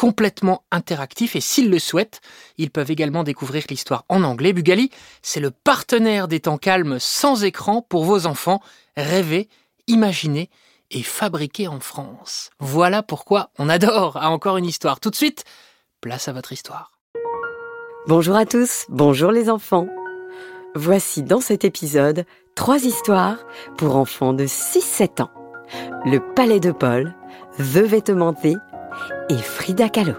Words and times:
complètement 0.00 0.64
interactifs 0.70 1.36
et 1.36 1.42
s'ils 1.42 1.68
le 1.68 1.78
souhaitent, 1.78 2.22
ils 2.56 2.70
peuvent 2.70 2.90
également 2.90 3.22
découvrir 3.22 3.64
l'histoire 3.68 4.06
en 4.08 4.22
anglais. 4.22 4.54
Bugali, 4.54 4.90
c'est 5.20 5.40
le 5.40 5.50
partenaire 5.50 6.26
des 6.26 6.40
temps 6.40 6.56
calmes 6.56 6.96
sans 6.98 7.44
écran 7.44 7.82
pour 7.82 8.04
vos 8.04 8.24
enfants. 8.24 8.62
Rêver, 8.96 9.50
imaginer 9.88 10.48
et 10.90 11.02
fabriquer 11.02 11.68
en 11.68 11.80
France. 11.80 12.48
Voilà 12.60 13.02
pourquoi 13.02 13.50
on 13.58 13.68
adore 13.68 14.16
à 14.16 14.30
encore 14.30 14.56
une 14.56 14.64
histoire. 14.64 15.00
Tout 15.00 15.10
de 15.10 15.16
suite, 15.16 15.44
place 16.00 16.28
à 16.28 16.32
votre 16.32 16.54
histoire. 16.54 16.92
Bonjour 18.06 18.36
à 18.36 18.46
tous, 18.46 18.86
bonjour 18.88 19.30
les 19.32 19.50
enfants. 19.50 19.86
Voici 20.74 21.22
dans 21.22 21.42
cet 21.42 21.62
épisode 21.66 22.24
trois 22.54 22.86
histoires 22.86 23.36
pour 23.76 23.96
enfants 23.96 24.32
de 24.32 24.46
6-7 24.46 25.20
ans. 25.20 25.30
Le 26.06 26.20
Palais 26.34 26.58
de 26.58 26.72
Paul, 26.72 27.14
The 27.58 27.84
Vêtementé 27.84 28.56
et 29.30 29.38
Frida 29.38 29.88
Kahlo. 29.88 30.14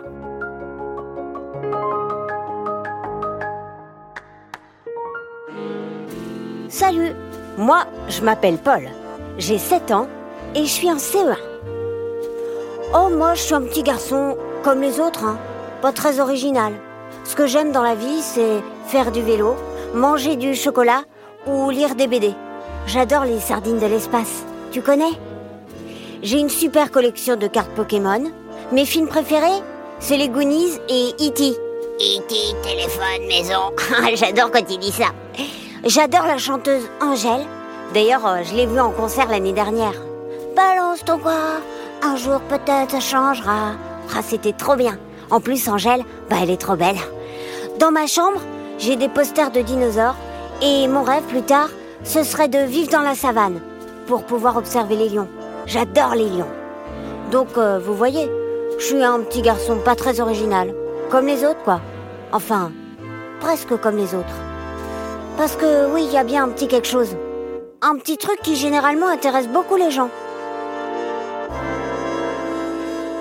Salut, 6.70 7.12
moi 7.58 7.86
je 8.08 8.22
m'appelle 8.22 8.58
Paul. 8.58 8.88
J'ai 9.38 9.58
7 9.58 9.92
ans 9.92 10.08
et 10.56 10.62
je 10.62 10.70
suis 10.70 10.90
en 10.90 10.96
CE1. 10.96 11.36
Oh, 12.96 13.10
moi 13.10 13.34
je 13.34 13.42
suis 13.42 13.54
un 13.54 13.62
petit 13.62 13.84
garçon 13.84 14.38
comme 14.64 14.82
les 14.82 15.00
autres, 15.00 15.26
hein. 15.26 15.38
pas 15.82 15.92
très 15.92 16.20
original. 16.20 16.74
Ce 17.26 17.36
que 17.36 17.48
j'aime 17.48 17.72
dans 17.72 17.84
la 17.84 17.96
vie, 17.96 18.22
c'est 18.22 18.64
faire 18.88 19.12
du 19.12 19.22
vélo, 19.22 19.56
manger 19.94 20.38
du 20.38 20.56
chocolat 20.56 21.04
ou 21.48 21.70
lire 21.70 21.96
des 21.96 22.08
BD. 22.08 22.34
J'adore 22.88 23.26
les 23.26 23.40
sardines 23.40 23.80
de 23.80 23.86
l'espace. 23.88 24.46
Tu 24.72 24.82
connais? 24.82 25.20
J'ai 26.24 26.40
une 26.40 26.50
super 26.50 26.92
collection 26.92 27.36
de 27.36 27.48
cartes 27.48 27.72
Pokémon. 27.72 28.32
Mes 28.72 28.86
films 28.86 29.10
préférés, 29.10 29.62
c'est 30.00 30.16
les 30.16 30.30
Goonies 30.30 30.80
et 30.88 31.10
E.T. 31.20 31.50
E.T. 31.50 32.36
téléphone 32.64 33.28
maison. 33.28 33.74
J'adore 34.16 34.50
quand 34.50 34.64
il 34.70 34.80
dit 34.80 34.94
ça. 34.94 35.08
J'adore 35.84 36.26
la 36.26 36.38
chanteuse 36.38 36.88
Angèle. 37.02 37.46
D'ailleurs, 37.94 38.26
euh, 38.26 38.44
je 38.44 38.56
l'ai 38.56 38.66
vue 38.66 38.80
en 38.80 38.92
concert 38.92 39.28
l'année 39.28 39.52
dernière. 39.52 39.92
Balance 40.56 41.04
ton 41.04 41.18
quoi 41.20 41.34
Un 42.02 42.16
jour 42.16 42.40
peut-être 42.48 42.92
ça 42.92 43.00
changera. 43.02 43.74
Ah, 44.16 44.22
c'était 44.24 44.54
trop 44.54 44.78
bien. 44.78 44.98
En 45.32 45.42
plus, 45.42 45.68
Angèle, 45.68 46.04
bah, 46.30 46.38
elle 46.42 46.50
est 46.50 46.62
trop 46.62 46.78
belle. 46.78 47.00
Dans 47.78 47.92
ma 47.92 48.08
chambre, 48.08 48.40
j'ai 48.80 48.96
des 48.96 49.10
posters 49.10 49.52
de 49.52 49.60
dinosaures 49.60 50.16
et 50.62 50.88
mon 50.88 51.04
rêve 51.04 51.24
plus 51.24 51.44
tard, 51.44 51.68
ce 52.06 52.24
serait 52.24 52.48
de 52.48 52.60
vivre 52.60 52.90
dans 52.90 53.02
la 53.02 53.16
savane 53.16 53.60
pour 54.08 54.24
pouvoir 54.24 54.56
observer 54.56 54.96
les 54.96 55.10
lions. 55.10 55.28
J'adore 55.66 56.16
les 56.16 56.30
lions. 56.30 56.52
Donc, 57.32 57.58
euh, 57.58 57.78
vous 57.80 57.96
voyez, 57.96 58.30
je 58.82 58.88
suis 58.88 59.04
un 59.04 59.20
petit 59.20 59.44
garçon 59.44 59.78
pas 59.78 59.96
très 59.96 60.20
original. 60.20 60.74
Comme 61.12 61.28
les 61.28 61.46
autres, 61.46 61.62
quoi. 61.64 61.82
Enfin, 62.32 62.72
presque 63.40 63.78
comme 63.80 63.96
les 63.96 64.16
autres. 64.16 64.34
Parce 65.38 65.56
que 65.56 65.94
oui, 65.94 66.04
il 66.06 66.12
y 66.12 66.18
a 66.18 66.24
bien 66.24 66.46
un 66.46 66.50
petit 66.50 66.68
quelque 66.68 66.88
chose. 66.88 67.16
Un 67.84 67.98
petit 67.98 68.18
truc 68.18 68.40
qui 68.42 68.56
généralement 68.56 69.08
intéresse 69.08 69.48
beaucoup 69.48 69.76
les 69.76 69.92
gens. 69.92 70.10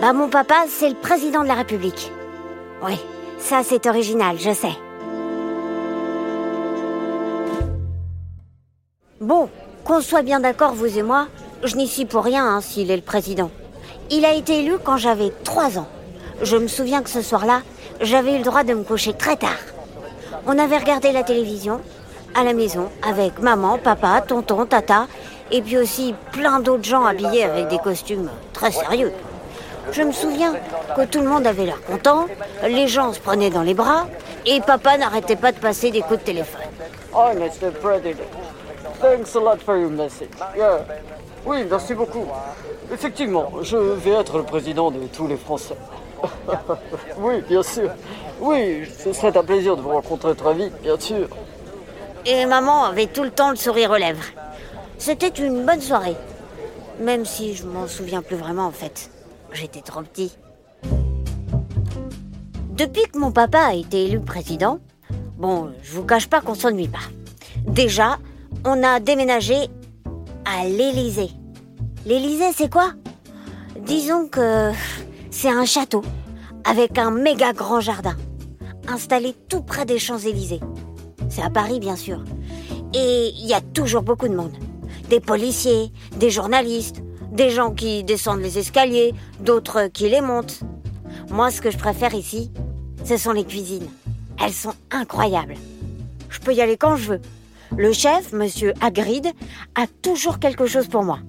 Bah 0.01 0.15
mon 0.15 0.29
papa, 0.29 0.65
c'est 0.67 0.89
le 0.89 0.95
président 0.95 1.43
de 1.43 1.49
la 1.49 1.55
République. 1.55 2.11
Oui, 2.83 2.99
ça 3.39 3.61
c'est 3.63 3.87
original, 3.87 4.39
je 4.39 4.55
sais. 4.55 4.73
Bon, 9.21 9.51
qu'on 9.85 10.01
soit 10.01 10.23
bien 10.23 10.41
d'accord, 10.41 10.73
vous 10.73 10.99
et 10.99 11.03
moi, 11.03 11.27
je 11.65 11.77
n'y 11.77 11.87
suis 11.87 12.07
pour 12.07 12.25
rien 12.25 12.47
hein, 12.47 12.63
s'il 12.63 12.91
est 12.91 12.97
le 12.97 13.03
président. 13.03 13.51
Il 14.13 14.25
a 14.25 14.35
été 14.35 14.59
élu 14.59 14.75
quand 14.83 14.97
j'avais 14.97 15.33
3 15.45 15.79
ans. 15.79 15.87
Je 16.43 16.57
me 16.57 16.67
souviens 16.67 17.01
que 17.01 17.11
ce 17.11 17.23
soir-là, 17.23 17.63
j'avais 18.01 18.35
eu 18.35 18.39
le 18.39 18.45
droit 18.45 18.65
de 18.65 18.75
me 18.75 18.83
coucher 18.83 19.13
très 19.13 19.37
tard. 19.37 19.63
On 20.49 20.59
avait 20.59 20.79
regardé 20.79 21.13
la 21.13 21.23
télévision 21.23 21.81
à 22.35 22.43
la 22.43 22.53
maison 22.53 22.89
avec 23.09 23.39
maman, 23.39 23.79
papa, 23.79 24.21
tonton, 24.27 24.67
tata, 24.67 25.07
et 25.53 25.63
puis 25.63 25.79
aussi 25.79 26.13
plein 26.33 26.59
d'autres 26.59 26.83
gens 26.83 27.05
habillés 27.05 27.45
avec 27.45 27.69
des 27.69 27.79
costumes 27.79 28.29
très 28.53 28.73
sérieux. 28.73 29.13
Je 29.93 30.03
me 30.03 30.13
souviens 30.13 30.55
que 30.97 31.05
tout 31.05 31.21
le 31.21 31.29
monde 31.29 31.47
avait 31.47 31.67
l'air 31.67 31.81
content, 31.85 32.27
les 32.69 32.89
gens 32.89 33.13
se 33.13 33.21
prenaient 33.21 33.51
dans 33.51 33.63
les 33.63 33.75
bras, 33.75 34.09
et 34.45 34.61
papa 34.61 34.99
n'arrêtait 34.99 35.37
pas 35.37 35.53
de 35.53 35.59
passer 35.59 35.93
des 35.93 36.01
coups 36.01 36.19
de 36.19 36.25
téléphone. 36.25 36.61
Oh. 37.15 37.29
Thanks 39.01 39.35
a 39.35 39.41
lot 39.41 39.63
for 39.63 39.79
your 39.79 39.91
message. 39.91 40.29
Yeah. 40.55 40.85
Oui, 41.47 41.65
merci 41.71 41.95
beaucoup. 41.95 42.27
Effectivement, 42.93 43.51
je 43.63 43.77
vais 43.77 44.11
être 44.11 44.37
le 44.37 44.45
président 44.45 44.91
de 44.91 45.07
tous 45.07 45.27
les 45.27 45.39
Français. 45.39 45.77
oui, 47.19 47.41
bien 47.49 47.63
sûr. 47.63 47.91
Oui, 48.41 48.87
ce 48.99 49.13
serait 49.15 49.35
un 49.35 49.43
plaisir 49.43 49.77
de 49.77 49.81
vous 49.81 49.89
rencontrer 49.89 50.35
très 50.35 50.53
vite, 50.53 50.75
bien 50.83 50.99
sûr. 51.01 51.29
Et 52.27 52.45
maman 52.45 52.85
avait 52.85 53.07
tout 53.07 53.23
le 53.23 53.31
temps 53.31 53.51
le 53.51 53.57
sourire 53.57 53.91
aux 53.91 53.97
lèvres. 53.97 54.25
C'était 54.99 55.29
une 55.29 55.65
bonne 55.65 55.81
soirée. 55.81 56.17
Même 57.01 57.25
si 57.25 57.55
je 57.55 57.65
m'en 57.65 57.87
souviens 57.87 58.21
plus 58.21 58.37
vraiment 58.37 58.67
en 58.67 58.73
fait. 58.73 59.11
J'étais 59.53 59.81
trop 59.81 60.03
petit. 60.03 60.37
Depuis 62.73 63.03
que 63.11 63.19
mon 63.19 63.33
papa 63.33 63.61
a 63.61 63.75
été 63.75 64.05
élu 64.05 64.21
président, 64.21 64.79
bon, 65.39 65.71
je 65.83 65.93
vous 65.93 66.05
cache 66.05 66.29
pas 66.29 66.43
qu'on 66.43 66.55
s'ennuie 66.55 66.89
pas. 66.89 66.99
Déjà, 67.67 68.19
on 68.65 68.83
a 68.83 69.01
déménagé 69.01 69.55
à 70.45 70.65
l'Élysée. 70.67 71.31
L'Élysée, 72.07 72.53
c'est 72.55 72.71
quoi? 72.71 72.93
Disons 73.87 74.29
que 74.29 74.73
c'est 75.31 75.49
un 75.49 75.65
château 75.65 76.03
avec 76.65 76.99
un 76.99 77.11
méga 77.11 77.53
grand 77.53 77.81
jardin, 77.81 78.17
installé 78.89 79.35
tout 79.49 79.63
près 79.63 79.85
des 79.85 79.99
Champs-Élysées. 79.99 80.61
C'est 81.29 81.43
à 81.43 81.51
Paris, 81.51 81.81
bien 81.81 81.97
sûr. 81.97 82.25
Et 82.95 83.33
il 83.37 83.47
y 83.47 83.55
a 83.55 83.61
toujours 83.61 84.03
beaucoup 84.03 84.29
de 84.29 84.35
monde. 84.35 84.57
Des 85.09 85.21
policiers, 85.21 85.93
des 86.17 86.31
journalistes, 86.31 87.03
des 87.33 87.51
gens 87.51 87.73
qui 87.73 88.05
descendent 88.05 88.41
les 88.41 88.59
escaliers, 88.59 89.15
d'autres 89.41 89.87
qui 89.87 90.09
les 90.09 90.21
montent. 90.21 90.61
Moi, 91.31 91.51
ce 91.51 91.61
que 91.61 91.71
je 91.71 91.79
préfère 91.79 92.15
ici, 92.15 92.51
ce 93.05 93.17
sont 93.17 93.33
les 93.33 93.45
cuisines. 93.45 93.89
Elles 94.43 94.53
sont 94.53 94.75
incroyables. 94.91 95.55
Je 96.29 96.41
peux 96.41 96.55
y 96.55 96.61
aller 96.61 96.77
quand 96.77 96.97
je 96.97 97.13
veux. 97.13 97.21
Le 97.77 97.93
chef, 97.93 98.33
monsieur 98.33 98.75
Hagrid, 98.81 99.33
a 99.75 99.87
toujours 100.03 100.39
quelque 100.39 100.67
chose 100.67 100.89
pour 100.89 101.03
moi. 101.03 101.21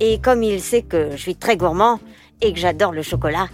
Et 0.00 0.20
comme 0.20 0.42
il 0.42 0.60
sait 0.60 0.82
que 0.82 1.12
je 1.12 1.16
suis 1.16 1.36
très 1.36 1.56
gourmand 1.56 2.00
et 2.40 2.52
que 2.52 2.58
j'adore 2.58 2.92
le 2.92 3.02
chocolat, 3.02 3.48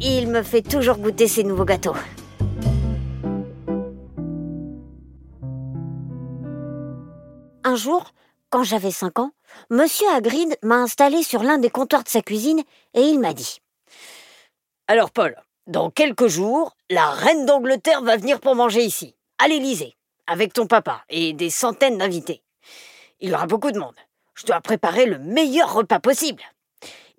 il 0.00 0.28
me 0.28 0.42
fait 0.42 0.62
toujours 0.62 0.96
goûter 0.98 1.28
ses 1.28 1.44
nouveaux 1.44 1.64
gâteaux. 1.64 1.94
Un 7.62 7.76
jour, 7.76 8.12
quand 8.50 8.62
j'avais 8.62 8.90
5 8.90 9.18
ans, 9.18 9.30
Monsieur 9.70 10.06
Hagrid 10.14 10.56
m'a 10.62 10.76
installé 10.76 11.22
sur 11.22 11.42
l'un 11.42 11.58
des 11.58 11.70
comptoirs 11.70 12.04
de 12.04 12.08
sa 12.08 12.22
cuisine 12.22 12.62
et 12.94 13.02
il 13.02 13.18
m'a 13.18 13.32
dit 13.32 13.60
Alors, 14.88 15.10
Paul, 15.10 15.36
dans 15.66 15.90
quelques 15.90 16.26
jours, 16.26 16.76
la 16.90 17.10
reine 17.10 17.46
d'Angleterre 17.46 18.02
va 18.02 18.16
venir 18.16 18.40
pour 18.40 18.54
manger 18.54 18.82
ici, 18.82 19.14
à 19.38 19.48
l'Élysée, 19.48 19.94
avec 20.26 20.52
ton 20.52 20.66
papa 20.66 21.04
et 21.08 21.32
des 21.32 21.50
centaines 21.50 21.98
d'invités. 21.98 22.42
Il 23.20 23.30
y 23.30 23.34
aura 23.34 23.46
beaucoup 23.46 23.70
de 23.70 23.78
monde. 23.78 23.96
Je 24.34 24.46
dois 24.46 24.60
préparer 24.60 25.06
le 25.06 25.18
meilleur 25.18 25.72
repas 25.72 26.00
possible. 26.00 26.42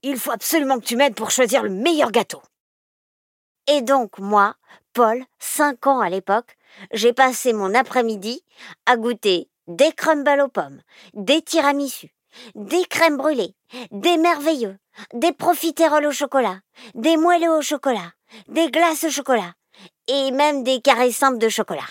Il 0.03 0.17
faut 0.17 0.31
absolument 0.31 0.79
que 0.79 0.85
tu 0.85 0.95
m'aides 0.95 1.15
pour 1.15 1.31
choisir 1.31 1.63
le 1.63 1.69
meilleur 1.69 2.11
gâteau. 2.11 2.41
Et 3.67 3.81
donc, 3.81 4.19
moi, 4.19 4.55
Paul, 4.93 5.23
5 5.39 5.87
ans 5.87 5.99
à 5.99 6.09
l'époque, 6.09 6.55
j'ai 6.91 7.13
passé 7.13 7.53
mon 7.53 7.73
après-midi 7.73 8.43
à 8.85 8.97
goûter 8.97 9.49
des 9.67 9.91
crumbles 9.93 10.41
aux 10.41 10.47
pommes, 10.47 10.81
des 11.13 11.41
tiramisus, 11.41 12.13
des 12.53 12.85
crèmes 12.85 13.17
brûlées, 13.17 13.55
des 13.91 14.17
merveilleux, 14.17 14.77
des 15.13 15.31
profiteroles 15.31 16.05
au 16.05 16.11
chocolat, 16.11 16.59
des 16.93 17.17
moelleux 17.17 17.51
au 17.51 17.61
chocolat, 17.61 18.11
des 18.47 18.69
glaces 18.69 19.05
au 19.05 19.09
chocolat 19.09 19.53
et 20.07 20.31
même 20.31 20.63
des 20.63 20.81
carrés 20.81 21.11
simples 21.11 21.39
de 21.39 21.49
chocolat. 21.49 21.87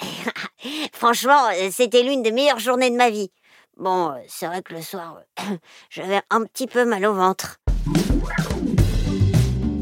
Franchement, 0.92 1.48
c'était 1.70 2.02
l'une 2.02 2.22
des 2.22 2.32
meilleures 2.32 2.58
journées 2.58 2.90
de 2.90 2.96
ma 2.96 3.10
vie. 3.10 3.30
Bon, 3.76 4.12
c'est 4.26 4.46
vrai 4.46 4.62
que 4.62 4.74
le 4.74 4.80
soir, 4.80 5.18
j'avais 5.90 6.22
un 6.30 6.42
petit 6.44 6.66
peu 6.66 6.84
mal 6.84 7.04
au 7.04 7.12
ventre. 7.14 7.58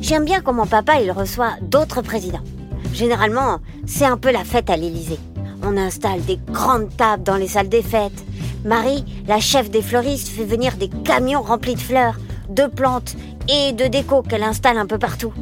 J'aime 0.00 0.25
bien 0.25 0.40
comment 0.40 0.66
papa 0.66 1.00
il 1.00 1.11
reçoit 1.12 1.55
d'autres 1.62 2.02
présidents. 2.02 2.44
Généralement, 2.93 3.61
c'est 3.87 4.05
un 4.05 4.16
peu 4.16 4.31
la 4.31 4.44
fête 4.44 4.69
à 4.69 4.76
l'Élysée. 4.76 5.19
On 5.62 5.76
installe 5.76 6.25
des 6.25 6.37
grandes 6.37 6.94
tables 6.96 7.22
dans 7.22 7.37
les 7.37 7.49
salles 7.49 7.69
des 7.69 7.82
fêtes. 7.82 8.25
Marie, 8.64 9.05
la 9.26 9.40
chef 9.40 9.70
des 9.70 9.81
fleuristes, 9.81 10.28
fait 10.28 10.44
venir 10.44 10.76
des 10.76 10.90
camions 11.05 11.43
remplis 11.43 11.75
de 11.75 11.81
fleurs, 11.81 12.16
de 12.49 12.66
plantes 12.66 13.16
et 13.49 13.72
de 13.72 13.87
déco 13.87 14.22
qu'elle 14.22 14.43
installe 14.43 14.76
un 14.76 14.87
peu 14.87 14.99
partout. 14.99 15.32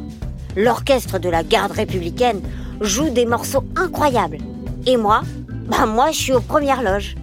L'orchestre 0.55 1.19
de 1.19 1.29
la 1.29 1.43
garde 1.43 1.71
républicaine 1.71 2.41
joue 2.79 3.09
des 3.09 3.25
morceaux 3.25 3.63
incroyables. 3.75 4.37
Et 4.85 4.97
moi, 4.97 5.21
bah 5.69 5.85
moi 5.85 6.11
je 6.11 6.17
suis 6.17 6.33
aux 6.33 6.41
premières 6.41 6.83
loges. 6.83 7.15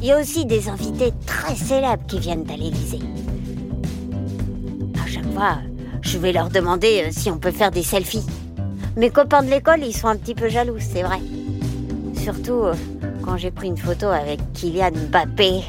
Il 0.00 0.06
y 0.06 0.12
a 0.12 0.20
aussi 0.20 0.46
des 0.46 0.68
invités 0.68 1.12
très 1.26 1.56
célèbres 1.56 2.06
qui 2.06 2.20
viennent 2.20 2.48
à 2.48 2.56
l'Élysée. 2.56 3.00
À 5.02 5.08
chaque 5.08 5.32
fois, 5.32 5.58
je 6.02 6.18
vais 6.18 6.32
leur 6.32 6.50
demander 6.50 7.04
euh, 7.06 7.08
si 7.10 7.30
on 7.30 7.38
peut 7.38 7.50
faire 7.50 7.72
des 7.72 7.82
selfies. 7.82 8.26
Mes 8.96 9.10
copains 9.10 9.42
de 9.42 9.50
l'école, 9.50 9.82
ils 9.82 9.92
sont 9.92 10.06
un 10.06 10.16
petit 10.16 10.36
peu 10.36 10.48
jaloux, 10.48 10.78
c'est 10.78 11.02
vrai. 11.02 11.18
Surtout 12.14 12.62
euh, 12.62 12.74
quand 13.24 13.36
j'ai 13.36 13.50
pris 13.50 13.66
une 13.66 13.76
photo 13.76 14.06
avec 14.06 14.38
Kylian 14.54 14.92
Mbappé. 15.10 15.64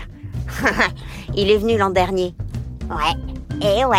Il 1.36 1.50
est 1.50 1.58
venu 1.58 1.78
l'an 1.78 1.90
dernier. 1.90 2.36
Ouais, 2.88 3.68
et 3.68 3.84
ouais. 3.84 3.98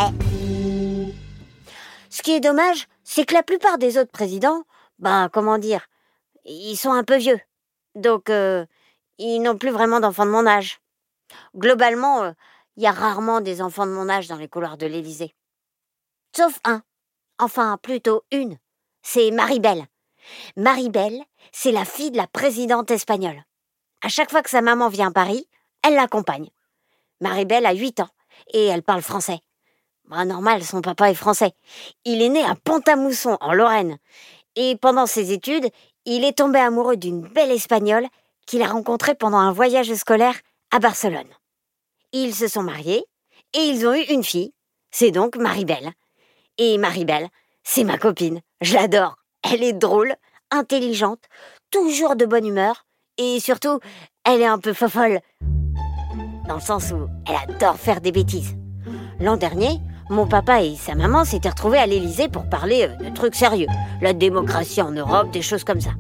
Ce 2.09 2.23
qui 2.23 2.33
est 2.33 2.41
dommage, 2.41 2.87
c'est 3.03 3.25
que 3.25 3.35
la 3.35 3.43
plupart 3.43 3.79
des 3.79 3.99
autres 3.99 4.12
présidents, 4.12 4.62
ben 5.01 5.29
comment 5.33 5.59
dire, 5.59 5.81
ils 6.52 6.76
sont 6.76 6.93
un 6.93 7.05
peu 7.05 7.17
vieux. 7.17 7.41
Donc, 7.94 8.31
euh, 8.31 8.67
ils 9.19 9.41
n'ont 9.41 9.58
plus 9.58 9.70
vraiment 9.70 10.00
d'enfants 10.00 10.26
de 10.26 10.31
mon 10.31 10.47
âge. 10.47 10.81
Globalement, 11.56 12.35
il 12.76 12.82
y 12.82 12.87
a 12.87 12.93
rarement 12.93 13.41
des 13.41 13.62
enfants 13.62 13.87
de 13.87 13.93
mon 13.93 14.08
âge 14.08 14.29
dans 14.29 14.37
les 14.37 14.49
couloirs 14.49 14.76
de 14.76 14.87
l'Élysée. 14.87 15.35
Sauf 16.37 16.61
un. 16.64 16.82
Enfin, 17.38 17.79
plutôt 17.82 18.25
une. 18.31 18.58
C'est 19.02 19.31
Maribel. 19.31 19.87
Maribel, 20.56 21.23
c'est 21.52 21.73
la 21.73 21.85
fille 21.85 22.11
de 22.11 22.17
la 22.17 22.26
présidente 22.26 22.91
espagnole. 22.91 23.44
À 24.02 24.08
chaque 24.08 24.31
fois 24.31 24.43
que 24.43 24.50
sa 24.50 24.62
maman 24.62 24.88
vient 24.88 25.08
à 25.08 25.12
Paris, 25.12 25.49
elle 25.82 25.94
l'accompagne. 25.94 26.50
Maribel 27.20 27.67
a 27.67 27.75
8 27.75 28.00
ans 28.00 28.08
et 28.52 28.67
elle 28.67 28.82
parle 28.82 29.02
français. 29.02 29.41
Bah, 30.05 30.25
normal, 30.25 30.64
son 30.64 30.81
papa 30.81 31.11
est 31.11 31.14
français. 31.14 31.52
Il 32.05 32.23
est 32.23 32.29
né 32.29 32.43
à 32.43 32.55
Pont-à-Mousson, 32.55 33.37
en 33.41 33.52
Lorraine. 33.52 33.99
Et 34.56 34.76
pendant 34.76 35.06
ses 35.06 35.32
études, 35.32 35.69
il 36.12 36.25
est 36.25 36.39
tombé 36.39 36.59
amoureux 36.59 36.97
d'une 36.97 37.21
belle 37.21 37.53
espagnole 37.53 38.07
qu'il 38.45 38.62
a 38.62 38.67
rencontrée 38.67 39.15
pendant 39.15 39.39
un 39.39 39.53
voyage 39.53 39.95
scolaire 39.95 40.35
à 40.73 40.81
Barcelone. 40.81 41.29
Ils 42.12 42.35
se 42.35 42.49
sont 42.49 42.65
mariés 42.65 43.05
et 43.55 43.61
ils 43.61 43.87
ont 43.87 43.95
eu 43.95 44.03
une 44.11 44.25
fille. 44.25 44.53
C'est 44.91 45.12
donc 45.12 45.37
Maribel. 45.37 45.93
Et 46.59 46.79
Maribel, 46.79 47.29
c'est 47.62 47.85
ma 47.85 47.97
copine. 47.97 48.41
Je 48.61 48.75
l'adore. 48.75 49.19
Elle 49.49 49.62
est 49.62 49.73
drôle, 49.73 50.17
intelligente, 50.51 51.23
toujours 51.71 52.17
de 52.17 52.27
bonne 52.27 52.47
humeur 52.47 52.87
et 53.17 53.39
surtout, 53.39 53.79
elle 54.25 54.41
est 54.41 54.47
un 54.47 54.59
peu 54.59 54.73
fofolle. 54.73 55.21
Dans 56.49 56.57
le 56.57 56.61
sens 56.61 56.91
où 56.91 57.07
elle 57.29 57.55
adore 57.55 57.79
faire 57.79 58.01
des 58.01 58.11
bêtises. 58.11 58.57
L'an 59.21 59.37
dernier, 59.37 59.79
mon 60.11 60.27
papa 60.27 60.62
et 60.62 60.75
sa 60.77 60.95
maman 60.95 61.25
s'étaient 61.25 61.49
retrouvés 61.49 61.79
à 61.79 61.87
l'Élysée 61.87 62.29
pour 62.29 62.45
parler 62.45 62.89
euh, 62.89 63.09
de 63.09 63.15
trucs 63.15 63.37
sérieux. 63.37 63.69
La 64.03 64.12
démocratie 64.12 64.83
en 64.83 64.91
Europe, 64.91 65.31
des 65.31 65.41
choses 65.41 65.65
comme 65.65 65.81
ça. 65.81 65.91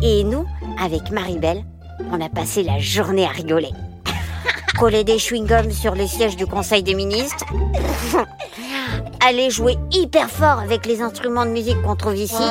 Et 0.00 0.24
nous, 0.24 0.46
avec 0.80 1.10
Maribel, 1.10 1.64
on 2.12 2.20
a 2.20 2.28
passé 2.28 2.62
la 2.62 2.78
journée 2.78 3.24
à 3.24 3.30
rigoler. 3.30 3.70
Coller 4.78 5.02
des 5.04 5.18
chewing-gums 5.18 5.72
sur 5.72 5.94
les 5.94 6.06
sièges 6.06 6.36
du 6.36 6.46
Conseil 6.46 6.84
des 6.84 6.94
ministres. 6.94 7.44
Aller 9.26 9.50
jouer 9.50 9.76
hyper 9.90 10.30
fort 10.30 10.60
avec 10.60 10.86
les 10.86 11.02
instruments 11.02 11.44
de 11.44 11.50
musique 11.50 11.82
qu'on 11.82 11.96
trouve 11.96 12.16
ici. 12.16 12.44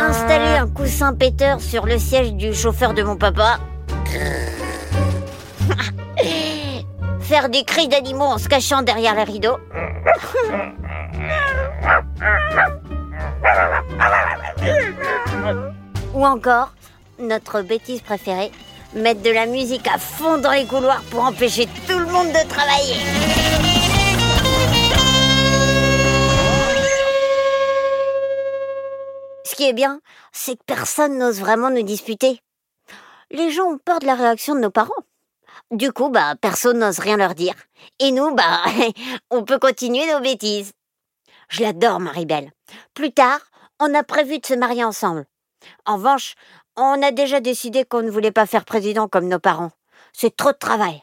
Installer 0.00 0.58
un 0.58 0.66
coussin 0.66 1.14
péteur 1.14 1.60
sur 1.60 1.86
le 1.86 1.98
siège 1.98 2.32
du 2.34 2.52
chauffeur 2.52 2.92
de 2.92 3.04
mon 3.04 3.16
papa. 3.16 3.58
Faire 7.32 7.48
des 7.48 7.64
cris 7.64 7.88
d'animaux 7.88 8.26
en 8.26 8.36
se 8.36 8.46
cachant 8.46 8.82
derrière 8.82 9.14
les 9.14 9.24
rideaux. 9.24 9.56
Ou 16.12 16.26
encore, 16.26 16.74
notre 17.18 17.62
bêtise 17.62 18.02
préférée, 18.02 18.52
mettre 18.92 19.22
de 19.22 19.30
la 19.30 19.46
musique 19.46 19.88
à 19.88 19.96
fond 19.96 20.36
dans 20.36 20.50
les 20.50 20.66
couloirs 20.66 21.00
pour 21.10 21.24
empêcher 21.24 21.66
tout 21.88 21.98
le 21.98 22.04
monde 22.04 22.28
de 22.28 22.48
travailler. 22.50 22.96
Ce 29.46 29.54
qui 29.54 29.66
est 29.66 29.72
bien, 29.72 30.02
c'est 30.32 30.56
que 30.56 30.64
personne 30.66 31.16
n'ose 31.16 31.40
vraiment 31.40 31.70
nous 31.70 31.82
disputer. 31.82 32.42
Les 33.30 33.50
gens 33.50 33.70
ont 33.70 33.78
peur 33.78 34.00
de 34.00 34.06
la 34.06 34.16
réaction 34.16 34.54
de 34.54 34.60
nos 34.60 34.70
parents. 34.70 34.92
Du 35.72 35.90
coup, 35.90 36.10
bah, 36.10 36.34
personne 36.38 36.80
n'ose 36.80 36.98
rien 36.98 37.16
leur 37.16 37.34
dire. 37.34 37.54
Et 37.98 38.12
nous, 38.12 38.34
bah, 38.34 38.60
on 39.30 39.42
peut 39.42 39.58
continuer 39.58 40.04
nos 40.12 40.20
bêtises. 40.20 40.72
Je 41.48 41.62
l'adore, 41.62 41.98
Maribel. 41.98 42.52
Plus 42.92 43.10
tard, 43.10 43.40
on 43.80 43.94
a 43.94 44.02
prévu 44.02 44.38
de 44.38 44.44
se 44.44 44.52
marier 44.54 44.84
ensemble. 44.84 45.24
En 45.86 45.96
revanche, 45.96 46.34
on 46.76 47.02
a 47.02 47.10
déjà 47.10 47.40
décidé 47.40 47.86
qu'on 47.86 48.02
ne 48.02 48.10
voulait 48.10 48.32
pas 48.32 48.44
faire 48.44 48.66
président 48.66 49.08
comme 49.08 49.28
nos 49.28 49.38
parents. 49.38 49.70
C'est 50.12 50.36
trop 50.36 50.52
de 50.52 50.58
travail. 50.58 51.02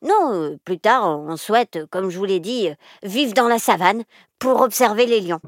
Non, 0.00 0.32
euh, 0.32 0.58
plus 0.64 0.78
tard, 0.78 1.06
on 1.20 1.36
souhaite, 1.36 1.80
comme 1.90 2.08
je 2.08 2.18
vous 2.18 2.24
l'ai 2.24 2.40
dit, 2.40 2.70
vivre 3.02 3.34
dans 3.34 3.48
la 3.48 3.58
savane 3.58 4.04
pour 4.38 4.62
observer 4.62 5.04
les 5.04 5.20
lions. 5.20 5.40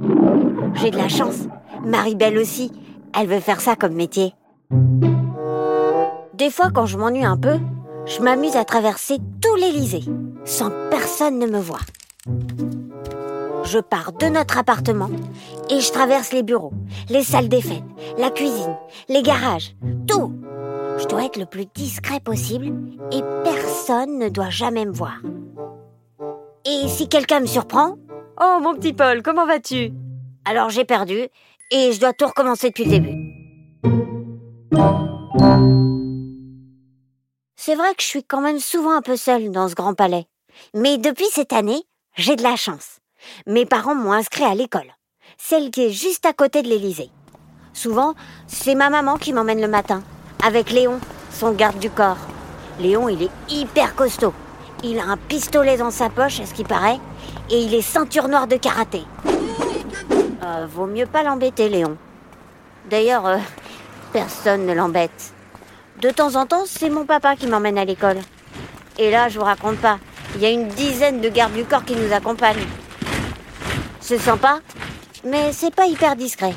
J'ai 0.75 0.91
de 0.91 0.99
la 0.99 1.09
chance. 1.09 1.47
Marie-Belle 1.83 2.37
aussi, 2.37 2.73
elle 3.19 3.29
veut 3.29 3.41
faire 3.41 3.63
ça 3.63 3.75
comme 3.75 3.95
métier. 3.95 4.35
Des 6.35 6.51
fois, 6.51 6.71
quand 6.75 6.87
je 6.87 6.99
m'ennuie 6.99 7.25
un 7.25 7.39
peu, 7.39 7.59
je 8.07 8.23
m'amuse 8.23 8.57
à 8.57 8.65
traverser 8.65 9.19
tout 9.41 9.55
l'Élysée, 9.57 10.05
sans 10.45 10.71
personne 10.91 11.39
ne 11.39 11.47
me 11.47 11.59
voit. 11.59 11.81
Je 13.65 13.79
pars 13.79 14.13
de 14.13 14.27
notre 14.27 14.59
appartement 14.59 15.11
et 15.69 15.81
je 15.81 15.93
traverse 15.93 16.33
les 16.33 16.43
bureaux, 16.43 16.73
les 17.09 17.23
salles 17.23 17.49
des 17.49 17.61
fêtes, 17.61 17.85
la 18.19 18.31
cuisine, 18.31 18.77
les 19.09 19.23
garages, 19.23 19.77
tout. 20.09 20.33
Je 20.99 21.07
dois 21.07 21.25
être 21.25 21.39
le 21.39 21.47
plus 21.47 21.67
discret 21.75 22.21
possible 22.21 22.73
et 23.13 23.23
personne 23.45 24.19
ne 24.19 24.29
doit 24.29 24.51
jamais 24.51 24.85
me 24.85 24.93
voir. 24.93 25.19
Et 26.65 26.89
si 26.89 27.09
quelqu'un 27.09 27.41
me 27.41 27.47
surprend? 27.47 27.97
Oh 28.41 28.59
mon 28.63 28.75
petit 28.75 28.93
Paul, 28.93 29.23
comment 29.23 29.47
vas-tu? 29.47 29.93
Alors 30.45 30.71
j'ai 30.71 30.85
perdu 30.85 31.29
et 31.71 31.93
je 31.93 32.01
dois 32.01 32.13
tout 32.13 32.27
recommencer 32.27 32.69
depuis 32.69 32.85
le 32.85 32.91
début. 32.91 33.31
C'est 37.63 37.75
vrai 37.75 37.95
que 37.95 38.03
je 38.03 38.07
suis 38.07 38.25
quand 38.25 38.41
même 38.41 38.59
souvent 38.59 38.97
un 38.97 39.03
peu 39.03 39.17
seule 39.17 39.51
dans 39.51 39.69
ce 39.69 39.75
grand 39.75 39.93
palais. 39.93 40.25
Mais 40.73 40.97
depuis 40.97 41.27
cette 41.31 41.53
année, 41.53 41.83
j'ai 42.17 42.35
de 42.35 42.43
la 42.43 42.57
chance. 42.57 43.01
Mes 43.47 43.67
parents 43.67 43.95
m'ont 43.95 44.15
inscrit 44.15 44.45
à 44.45 44.55
l'école, 44.55 44.91
celle 45.37 45.71
qui 45.71 45.85
est 45.85 45.91
juste 45.91 46.25
à 46.25 46.33
côté 46.33 46.63
de 46.63 46.69
l'Élysée. 46.69 47.11
Souvent, 47.75 48.15
c'est 48.47 48.75
ma 48.75 48.89
maman 48.89 49.19
qui 49.19 49.35
m'emmène 49.35 49.61
le 49.61 49.69
matin, 49.69 50.03
avec 50.43 50.71
Léon, 50.71 51.01
son 51.31 51.53
garde 51.53 51.79
du 51.79 51.91
corps. 51.91 52.17
Léon, 52.79 53.11
il 53.11 53.25
est 53.25 53.31
hyper 53.51 53.95
costaud. 53.95 54.33
Il 54.83 54.99
a 54.99 55.05
un 55.05 55.19
pistolet 55.19 55.77
dans 55.77 55.91
sa 55.91 56.09
poche, 56.09 56.41
à 56.41 56.47
ce 56.47 56.55
qui 56.55 56.65
paraît, 56.65 56.99
et 57.51 57.61
il 57.61 57.75
est 57.75 57.83
ceinture 57.83 58.29
noire 58.29 58.47
de 58.47 58.57
karaté. 58.57 59.03
Euh, 60.43 60.67
vaut 60.67 60.87
mieux 60.87 61.05
pas 61.05 61.23
l'embêter, 61.23 61.69
Léon. 61.69 61.99
D'ailleurs, 62.89 63.27
euh, 63.27 63.37
personne 64.15 64.65
ne 64.65 64.73
l'embête. 64.73 65.35
De 66.01 66.09
temps 66.09 66.35
en 66.37 66.47
temps, 66.47 66.65
c'est 66.65 66.89
mon 66.89 67.05
papa 67.05 67.37
qui 67.37 67.47
m'emmène 67.47 67.77
à 67.77 67.85
l'école. 67.85 68.17
Et 68.97 69.11
là, 69.11 69.29
je 69.29 69.39
vous 69.39 69.45
raconte 69.45 69.79
pas, 69.81 69.99
il 70.35 70.41
y 70.41 70.47
a 70.47 70.51
une 70.51 70.69
dizaine 70.69 71.21
de 71.21 71.29
gardes 71.29 71.53
du 71.53 71.67
corps 71.67 71.85
qui 71.85 71.95
nous 71.95 72.11
accompagnent. 72.15 72.67
C'est 74.01 74.19
sympa, 74.19 74.61
mais 75.25 75.53
c'est 75.53 75.75
pas 75.75 75.85
hyper 75.85 76.17
discret. 76.17 76.55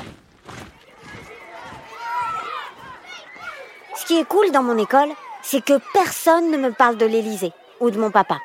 Ce 3.96 4.06
qui 4.06 4.18
est 4.18 4.24
cool 4.24 4.50
dans 4.50 4.62
mon 4.62 4.78
école, 4.78 5.10
c'est 5.42 5.62
que 5.62 5.78
personne 5.92 6.50
ne 6.50 6.56
me 6.56 6.72
parle 6.72 6.96
de 6.96 7.04
l'Élysée 7.04 7.52
ou 7.80 7.90
de 7.90 7.98
mon 7.98 8.10
papa. 8.10 8.38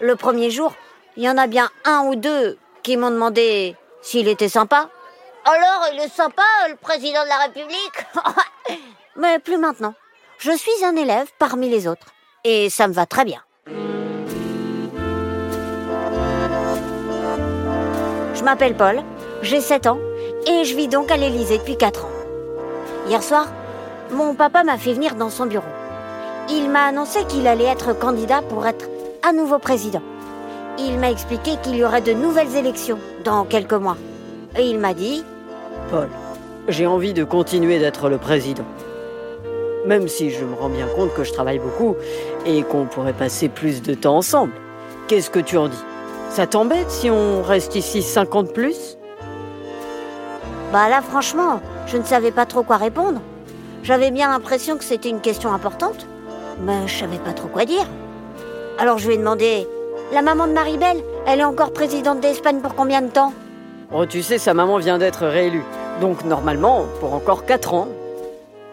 Le 0.00 0.14
premier 0.14 0.50
jour, 0.50 0.74
il 1.16 1.24
y 1.24 1.28
en 1.28 1.38
a 1.38 1.48
bien 1.48 1.70
un 1.84 2.04
ou 2.06 2.14
deux 2.14 2.56
qui 2.84 2.96
m'ont 2.96 3.10
demandé 3.10 3.74
s'il 4.00 4.28
était 4.28 4.48
sympa. 4.48 4.88
Alors, 5.44 5.88
il 5.92 5.98
est 5.98 6.08
sympa, 6.08 6.44
le 6.68 6.76
président 6.76 7.24
de 7.24 7.28
la 7.28 7.38
République? 7.38 8.06
Mais 9.16 9.40
plus 9.40 9.58
maintenant. 9.58 9.94
Je 10.44 10.54
suis 10.54 10.84
un 10.84 10.94
élève 10.94 11.28
parmi 11.38 11.70
les 11.70 11.88
autres. 11.88 12.08
Et 12.44 12.68
ça 12.68 12.86
me 12.86 12.92
va 12.92 13.06
très 13.06 13.24
bien. 13.24 13.40
Je 18.34 18.42
m'appelle 18.44 18.76
Paul, 18.76 19.00
j'ai 19.40 19.62
7 19.62 19.86
ans 19.86 19.98
et 20.46 20.64
je 20.64 20.76
vis 20.76 20.86
donc 20.86 21.10
à 21.10 21.16
l'Élysée 21.16 21.56
depuis 21.56 21.78
4 21.78 22.04
ans. 22.04 22.10
Hier 23.08 23.22
soir, 23.22 23.46
mon 24.10 24.34
papa 24.34 24.64
m'a 24.64 24.76
fait 24.76 24.92
venir 24.92 25.14
dans 25.14 25.30
son 25.30 25.46
bureau. 25.46 25.64
Il 26.50 26.68
m'a 26.68 26.88
annoncé 26.88 27.24
qu'il 27.24 27.46
allait 27.46 27.64
être 27.64 27.98
candidat 27.98 28.42
pour 28.42 28.66
être 28.66 28.90
à 29.26 29.32
nouveau 29.32 29.58
président. 29.58 30.02
Il 30.78 30.98
m'a 30.98 31.10
expliqué 31.10 31.52
qu'il 31.62 31.76
y 31.76 31.84
aurait 31.86 32.02
de 32.02 32.12
nouvelles 32.12 32.54
élections 32.54 32.98
dans 33.24 33.46
quelques 33.46 33.72
mois. 33.72 33.96
Et 34.58 34.68
il 34.68 34.78
m'a 34.78 34.92
dit 34.92 35.24
Paul, 35.90 36.10
j'ai 36.68 36.86
envie 36.86 37.14
de 37.14 37.24
continuer 37.24 37.78
d'être 37.78 38.10
le 38.10 38.18
président. 38.18 38.66
Même 39.86 40.08
si 40.08 40.30
je 40.30 40.44
me 40.44 40.54
rends 40.54 40.70
bien 40.70 40.86
compte 40.86 41.12
que 41.12 41.24
je 41.24 41.32
travaille 41.32 41.58
beaucoup 41.58 41.96
et 42.46 42.62
qu'on 42.62 42.86
pourrait 42.86 43.12
passer 43.12 43.48
plus 43.48 43.82
de 43.82 43.94
temps 43.94 44.16
ensemble. 44.16 44.52
Qu'est-ce 45.08 45.28
que 45.28 45.40
tu 45.40 45.58
en 45.58 45.68
dis? 45.68 45.84
Ça 46.30 46.46
t'embête 46.46 46.90
si 46.90 47.10
on 47.10 47.42
reste 47.42 47.74
ici 47.74 48.02
50 48.02 48.52
plus? 48.52 48.96
Bah 50.72 50.88
là, 50.88 51.02
franchement, 51.02 51.60
je 51.86 51.98
ne 51.98 52.02
savais 52.02 52.32
pas 52.32 52.46
trop 52.46 52.62
quoi 52.62 52.78
répondre. 52.78 53.20
J'avais 53.82 54.10
bien 54.10 54.30
l'impression 54.30 54.78
que 54.78 54.84
c'était 54.84 55.10
une 55.10 55.20
question 55.20 55.52
importante, 55.52 56.06
mais 56.62 56.86
je 56.88 56.98
savais 56.98 57.18
pas 57.18 57.32
trop 57.32 57.48
quoi 57.48 57.66
dire. 57.66 57.86
Alors 58.78 58.98
je 58.98 59.06
lui 59.06 59.14
ai 59.14 59.18
demandé 59.18 59.68
La 60.12 60.22
maman 60.22 60.46
de 60.46 60.52
Maribel, 60.52 60.96
elle 61.26 61.40
est 61.40 61.44
encore 61.44 61.72
présidente 61.72 62.20
d'Espagne 62.20 62.60
pour 62.60 62.74
combien 62.74 63.02
de 63.02 63.08
temps? 63.10 63.32
Oh, 63.92 64.06
tu 64.06 64.22
sais, 64.22 64.38
sa 64.38 64.54
maman 64.54 64.78
vient 64.78 64.98
d'être 64.98 65.26
réélue. 65.26 65.62
Donc 66.00 66.24
normalement, 66.24 66.86
pour 67.00 67.12
encore 67.14 67.44
4 67.44 67.74
ans. 67.74 67.88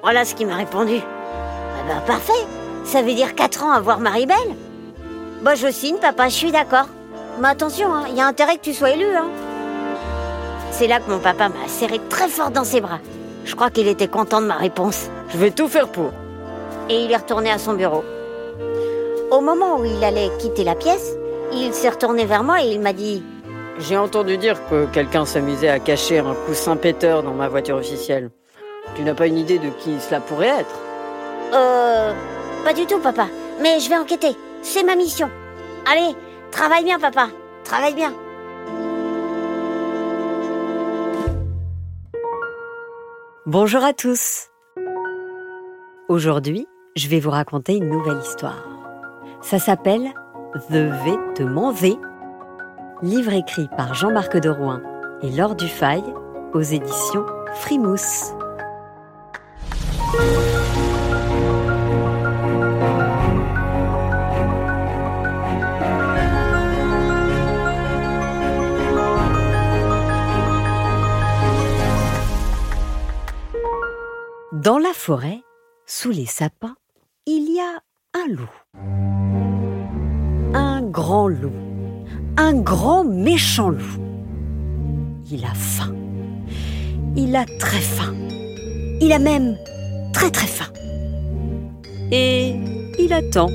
Voilà 0.03 0.25
ce 0.25 0.33
qu'il 0.33 0.47
m'a 0.47 0.55
répondu. 0.55 0.99
Ah 0.99 1.83
bah 1.87 2.01
parfait, 2.05 2.45
ça 2.83 3.01
veut 3.01 3.13
dire 3.13 3.35
4 3.35 3.63
ans 3.63 3.71
à 3.71 3.79
voir 3.79 3.99
Maribel 3.99 4.35
Bah 5.43 5.55
je 5.55 5.71
signe, 5.71 5.97
papa, 5.97 6.27
je 6.27 6.35
suis 6.35 6.51
d'accord. 6.51 6.87
Mais 7.39 7.49
attention, 7.49 7.89
il 8.09 8.15
y 8.15 8.21
a 8.21 8.25
intérêt 8.25 8.57
que 8.57 8.61
tu 8.61 8.73
sois 8.73 8.91
élu. 8.91 9.15
Hein. 9.15 9.29
C'est 10.71 10.87
là 10.87 10.99
que 10.99 11.09
mon 11.09 11.19
papa 11.19 11.49
m'a 11.49 11.67
serré 11.67 11.99
très 12.09 12.27
fort 12.27 12.49
dans 12.49 12.63
ses 12.63 12.81
bras. 12.81 12.99
Je 13.45 13.55
crois 13.55 13.69
qu'il 13.69 13.87
était 13.87 14.07
content 14.07 14.41
de 14.41 14.47
ma 14.47 14.55
réponse. 14.55 15.09
Je 15.29 15.37
vais 15.37 15.51
tout 15.51 15.67
faire 15.67 15.87
pour. 15.87 16.11
Et 16.89 17.03
il 17.05 17.11
est 17.11 17.17
retourné 17.17 17.51
à 17.51 17.57
son 17.57 17.73
bureau. 17.73 18.03
Au 19.29 19.39
moment 19.39 19.79
où 19.79 19.85
il 19.85 20.03
allait 20.03 20.31
quitter 20.39 20.63
la 20.63 20.75
pièce, 20.75 21.15
il 21.53 21.73
s'est 21.73 21.89
retourné 21.89 22.25
vers 22.25 22.43
moi 22.43 22.63
et 22.63 22.67
il 22.67 22.79
m'a 22.81 22.93
dit 22.93 23.23
J'ai 23.79 23.97
entendu 23.97 24.37
dire 24.37 24.57
que 24.69 24.85
quelqu'un 24.87 25.25
s'amusait 25.25 25.69
à 25.69 25.79
cacher 25.79 26.19
un 26.19 26.33
coussin 26.45 26.75
péteur 26.75 27.23
dans 27.23 27.33
ma 27.33 27.47
voiture 27.47 27.77
officielle. 27.77 28.31
Tu 28.95 29.03
n'as 29.03 29.13
pas 29.13 29.27
une 29.27 29.37
idée 29.37 29.59
de 29.59 29.69
qui 29.69 29.99
cela 29.99 30.19
pourrait 30.19 30.59
être 30.61 30.79
Euh. 31.53 32.13
Pas 32.63 32.73
du 32.73 32.85
tout, 32.85 32.99
papa. 32.99 33.27
Mais 33.61 33.79
je 33.79 33.89
vais 33.89 33.97
enquêter. 33.97 34.35
C'est 34.61 34.83
ma 34.83 34.95
mission. 34.95 35.29
Allez, 35.91 36.15
travaille 36.51 36.83
bien, 36.83 36.99
papa. 36.99 37.27
Travaille 37.63 37.95
bien. 37.95 38.13
Bonjour 43.45 43.83
à 43.83 43.93
tous. 43.93 44.49
Aujourd'hui, 46.07 46.67
je 46.95 47.07
vais 47.07 47.19
vous 47.19 47.31
raconter 47.31 47.75
une 47.75 47.89
nouvelle 47.89 48.19
histoire. 48.19 48.63
Ça 49.41 49.59
s'appelle 49.59 50.09
The 50.69 50.89
Vêtement 51.05 51.71
V, 51.71 51.97
livre 53.01 53.33
écrit 53.33 53.67
par 53.75 53.93
Jean-Marc 53.93 54.37
de 54.37 54.49
Rouen 54.49 54.81
et 55.23 55.31
Laure 55.31 55.55
Dufay 55.55 56.01
aux 56.53 56.61
éditions 56.61 57.25
Frimousse. 57.55 58.33
Dans 60.11 60.17
la 74.77 74.93
forêt, 74.93 75.41
sous 75.85 76.11
les 76.11 76.25
sapins, 76.25 76.75
il 77.25 77.51
y 77.51 77.59
a 77.59 77.81
un 78.13 78.27
loup. 78.27 78.51
Un 80.53 80.81
grand 80.81 81.29
loup. 81.29 81.53
Un 82.37 82.53
grand 82.61 83.05
méchant 83.05 83.69
loup. 83.69 83.97
Il 85.31 85.45
a 85.45 85.53
faim. 85.53 85.95
Il 87.15 87.35
a 87.35 87.45
très 87.59 87.79
faim. 87.79 88.13
Il 88.99 89.11
a 89.13 89.19
même 89.19 89.57
très 90.13 90.31
très 90.31 90.47
faim. 90.47 90.71
Et 92.11 92.55
il 92.99 93.13
attend. 93.13 93.49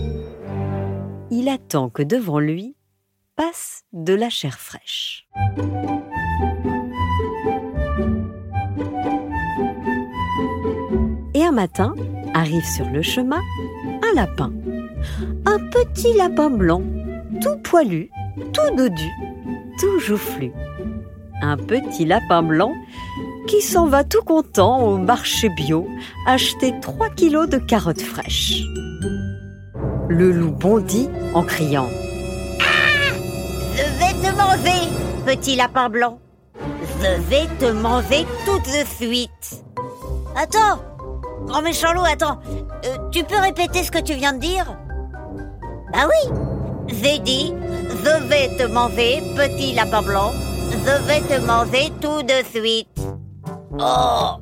Il 1.30 1.48
attend 1.48 1.88
que 1.90 2.02
devant 2.02 2.38
lui 2.38 2.76
passe 3.36 3.84
de 3.92 4.14
la 4.14 4.30
chair 4.30 4.58
fraîche. 4.58 5.28
Et 11.34 11.44
un 11.44 11.52
matin, 11.52 11.94
arrive 12.34 12.64
sur 12.64 12.88
le 12.90 13.02
chemin 13.02 13.40
un 14.02 14.14
lapin. 14.14 14.52
Un 15.44 15.58
petit 15.58 16.14
lapin 16.16 16.50
blanc, 16.50 16.82
tout 17.42 17.58
poilu, 17.62 18.10
tout 18.52 18.76
dodu, 18.76 19.10
tout 19.78 19.98
joufflu. 19.98 20.52
Un 21.42 21.56
petit 21.56 22.04
lapin 22.04 22.42
blanc 22.42 22.72
qui 23.46 23.62
s'en 23.62 23.86
va 23.86 24.04
tout 24.04 24.22
content 24.22 24.82
au 24.82 24.98
marché 24.98 25.48
bio 25.48 25.86
acheter 26.26 26.74
3 26.80 27.10
kilos 27.10 27.48
de 27.48 27.58
carottes 27.58 28.02
fraîches. 28.02 28.62
Le 30.08 30.32
loup 30.32 30.50
bondit 30.52 31.08
en 31.34 31.42
criant 31.42 31.88
Je 33.74 33.82
vais 33.98 34.14
te 34.22 34.36
manger, 34.36 34.88
petit 35.24 35.56
lapin 35.56 35.88
blanc. 35.88 36.18
Je 37.00 37.20
vais 37.28 37.46
te 37.58 37.70
manger 37.72 38.26
tout 38.44 38.58
de 38.58 38.86
suite. 38.86 39.64
Attends, 40.36 40.82
grand 41.46 41.62
méchant 41.62 41.92
loup, 41.92 42.04
attends. 42.04 42.38
Euh, 42.84 42.96
tu 43.10 43.24
peux 43.24 43.38
répéter 43.38 43.82
ce 43.84 43.90
que 43.90 44.00
tu 44.00 44.14
viens 44.14 44.32
de 44.32 44.40
dire? 44.40 44.76
Bah 45.92 46.06
oui. 46.08 46.32
J'ai 46.88 47.18
dit, 47.18 47.52
je 47.90 48.28
vais 48.28 48.48
te 48.56 48.70
manger, 48.70 49.20
petit 49.36 49.74
lapin 49.74 50.02
blanc. 50.02 50.30
Je 50.70 51.06
vais 51.06 51.20
te 51.20 51.40
manger 51.44 51.92
tout 52.00 52.22
de 52.22 52.44
suite. 52.54 52.95
Oh 53.78 54.36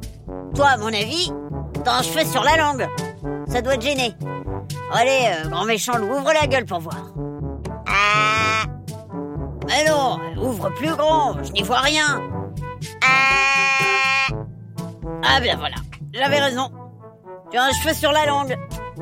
Toi, 0.55 0.69
à 0.69 0.77
mon 0.77 0.89
avis, 0.89 1.33
t'as 1.85 1.99
un 1.99 2.03
cheveu 2.03 2.25
sur 2.25 2.43
la 2.45 2.57
langue. 2.57 2.89
Ça 3.49 3.61
doit 3.63 3.77
te 3.77 3.83
gêner. 3.83 4.15
Allez, 4.93 5.29
euh, 5.45 5.49
grand 5.49 5.65
méchant 5.65 6.01
ouvre 6.01 6.33
la 6.33 6.47
gueule 6.47 6.65
pour 6.65 6.81
voir. 6.81 7.13
Ah 7.89 8.65
Mais 9.67 9.85
non, 9.89 10.19
ouvre 10.41 10.71
plus 10.71 10.95
grand, 10.95 11.43
je 11.43 11.53
n'y 11.53 11.63
vois 11.63 11.81
rien. 11.81 12.23
Ah 13.03 14.35
Ah 15.25 15.41
bien 15.41 15.57
voilà, 15.57 15.77
j'avais 16.13 16.41
raison. 16.41 16.71
Tu 17.51 17.59
as 17.59 17.65
un 17.65 17.73
cheveu 17.73 17.95
sur 17.95 18.13
la 18.13 18.27
langue. 18.27 18.57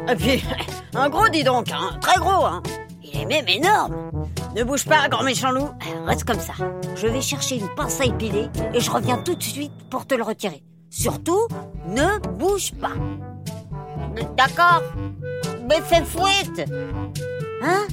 Et 0.09 0.17
puis, 0.17 0.45
un 0.95 1.09
gros 1.11 1.29
dis 1.29 1.45
donc, 1.45 1.71
hein, 1.71 1.99
très 2.01 2.19
gros, 2.19 2.45
hein. 2.45 2.63
Il 3.03 3.21
est 3.21 3.27
même 3.27 3.49
énorme. 3.49 4.12
Ne 4.55 4.65
bouge 4.65 4.85
pas, 4.85 5.09
grand 5.09 5.23
méchant 5.23 5.51
loup. 5.51 5.71
Reste 6.05 6.25
comme 6.25 6.41
ça. 6.41 6.53
Je 6.95 7.07
vais 7.07 7.21
chercher 7.23 7.57
une 7.57 7.69
pince 7.75 8.01
à 8.01 8.05
épiler 8.05 8.49
et 8.75 8.81
je 8.81 8.91
reviens 8.91 9.19
tout 9.19 9.35
de 9.35 9.43
suite 9.43 9.73
pour 9.91 10.07
te 10.07 10.15
le 10.15 10.23
retirer. 10.23 10.63
Surtout, 10.91 11.49
ne 11.87 12.19
bouge 12.37 12.73
pas. 12.75 12.93
D'accord. 14.37 14.83
Mais 15.69 15.81
fais 15.81 16.05
fouette. 16.05 16.71
Hein? 17.63 17.87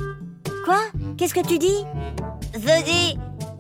Quoi? 0.66 0.82
Qu'est-ce 1.18 1.34
que 1.34 1.48
tu 1.48 1.58
dis? 1.58 1.86
Je 2.54 2.84
dis, 2.84 3.18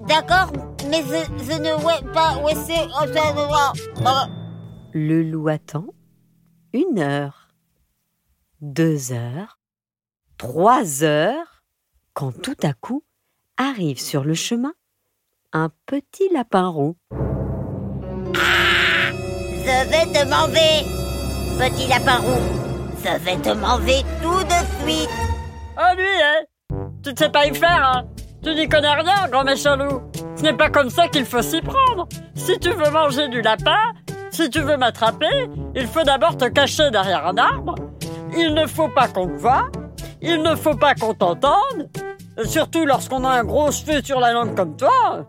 d'accord, 0.07 0.51
mais 0.89 1.01
je, 1.03 1.53
ne 1.57 1.79
vois 1.79 2.01
pas 2.13 2.35
c'est. 2.55 2.87
Oh, 2.99 3.05
Le 4.93 5.23
loup 5.23 5.47
attend 5.47 5.87
une 6.73 6.99
heure, 6.99 7.49
deux 8.61 9.11
heures, 9.11 9.59
trois 10.37 11.03
heures, 11.03 11.48
quand 12.13 12.31
tout 12.41 12.57
à 12.63 12.73
coup 12.73 13.03
arrive 13.57 13.99
sur 13.99 14.23
le 14.23 14.33
chemin 14.33 14.73
un 15.51 15.69
petit 15.85 16.29
lapin 16.33 16.67
rond. 16.67 16.95
Je 18.33 19.89
vais 19.89 20.05
te 20.13 20.27
manger, 20.29 20.85
petit 21.57 21.87
lapin 21.87 22.17
roux. 22.17 22.59
Je 23.03 23.23
vais 23.23 23.37
te 23.37 23.49
manger 23.53 24.03
tout 24.21 24.43
de 24.43 24.83
suite. 24.83 25.09
Oh 25.77 25.95
lui, 25.95 26.21
hein 26.23 26.43
Tu 27.03 27.11
ne 27.11 27.17
sais 27.17 27.29
pas 27.29 27.45
y 27.47 27.55
faire, 27.55 27.91
hein 27.93 28.03
Tu 28.43 28.53
n'y 28.53 28.67
connais 28.67 28.93
rien, 28.93 29.27
grand 29.29 29.43
méchant 29.43 29.75
loup. 29.75 30.01
Ce 30.35 30.43
n'est 30.43 30.55
pas 30.55 30.69
comme 30.69 30.89
ça 30.89 31.07
qu'il 31.07 31.25
faut 31.25 31.41
s'y 31.41 31.61
prendre. 31.61 32.07
Si 32.35 32.57
tu 32.59 32.69
veux 32.69 32.91
manger 32.91 33.27
du 33.29 33.41
lapin, 33.41 33.93
si 34.31 34.49
tu 34.49 34.59
veux 34.61 34.77
m'attraper, 34.77 35.49
il 35.75 35.87
faut 35.87 36.03
d'abord 36.03 36.37
te 36.37 36.45
cacher 36.45 36.91
derrière 36.91 37.25
un 37.27 37.37
arbre. 37.37 37.75
Il 38.37 38.53
ne 38.53 38.67
faut 38.67 38.89
pas 38.89 39.07
qu'on 39.07 39.27
te 39.27 39.37
voie. 39.39 39.69
Il 40.21 40.41
ne 40.41 40.55
faut 40.55 40.75
pas 40.75 40.95
qu'on 40.95 41.13
t'entende. 41.13 41.89
Surtout 42.45 42.85
lorsqu'on 42.85 43.23
a 43.25 43.29
un 43.29 43.43
gros 43.43 43.71
cheveu 43.71 44.01
sur 44.03 44.19
la 44.19 44.31
langue 44.33 44.55
comme 44.55 44.75
toi. 44.77 45.25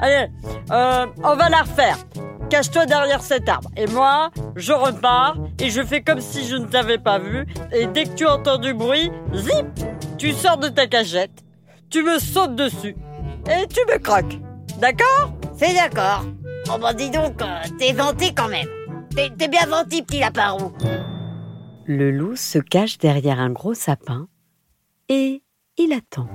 Allez, 0.00 0.28
euh, 0.70 1.06
on 1.22 1.36
va 1.36 1.48
la 1.48 1.62
refaire. 1.62 1.98
cache-toi 2.50 2.86
derrière 2.86 3.22
cet 3.22 3.48
arbre. 3.48 3.70
Et 3.76 3.86
moi, 3.86 4.30
je 4.54 4.72
repars 4.72 5.36
et 5.58 5.70
je 5.70 5.82
fais 5.82 6.02
comme 6.02 6.20
si 6.20 6.46
je 6.46 6.56
ne 6.56 6.66
t'avais 6.66 6.98
pas 6.98 7.18
vu. 7.18 7.46
Et 7.72 7.86
dès 7.86 8.04
que 8.04 8.14
tu 8.14 8.26
entends 8.26 8.58
du 8.58 8.74
bruit, 8.74 9.10
zip, 9.34 9.66
tu 10.18 10.32
sors 10.32 10.58
de 10.58 10.68
ta 10.68 10.86
cachette, 10.86 11.42
tu 11.90 12.02
me 12.02 12.18
sautes 12.18 12.54
dessus 12.56 12.96
et 13.50 13.66
tu 13.66 13.80
me 13.90 13.98
croques. 13.98 14.38
D'accord? 14.78 15.32
C'est 15.56 15.74
d'accord. 15.74 16.24
Oh 16.72 16.78
bah 16.80 16.92
dis 16.92 17.10
donc, 17.10 17.40
euh, 17.42 17.60
t'es 17.78 17.92
vanté 17.92 18.32
quand 18.34 18.48
même. 18.48 18.68
T'es 19.14 19.48
bien 19.48 19.66
vanté, 19.66 20.02
petit 20.02 20.20
lapin. 20.20 20.56
Le 21.86 22.10
loup 22.10 22.34
se 22.34 22.58
cache 22.58 22.96
derrière 22.96 23.38
un 23.38 23.50
gros 23.50 23.74
sapin 23.74 24.26
et 25.10 25.42
il 25.76 25.92
attend. 25.92 26.26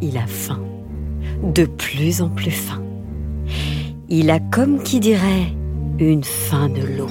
Il 0.00 0.16
a 0.16 0.26
faim, 0.26 0.64
de 1.42 1.66
plus 1.66 2.22
en 2.22 2.30
plus 2.30 2.50
faim. 2.50 2.82
Il 4.08 4.30
a 4.30 4.40
comme 4.40 4.82
qui 4.82 4.98
dirait 4.98 5.52
une 5.98 6.24
faim 6.24 6.70
de 6.70 6.86
loup. 6.96 7.10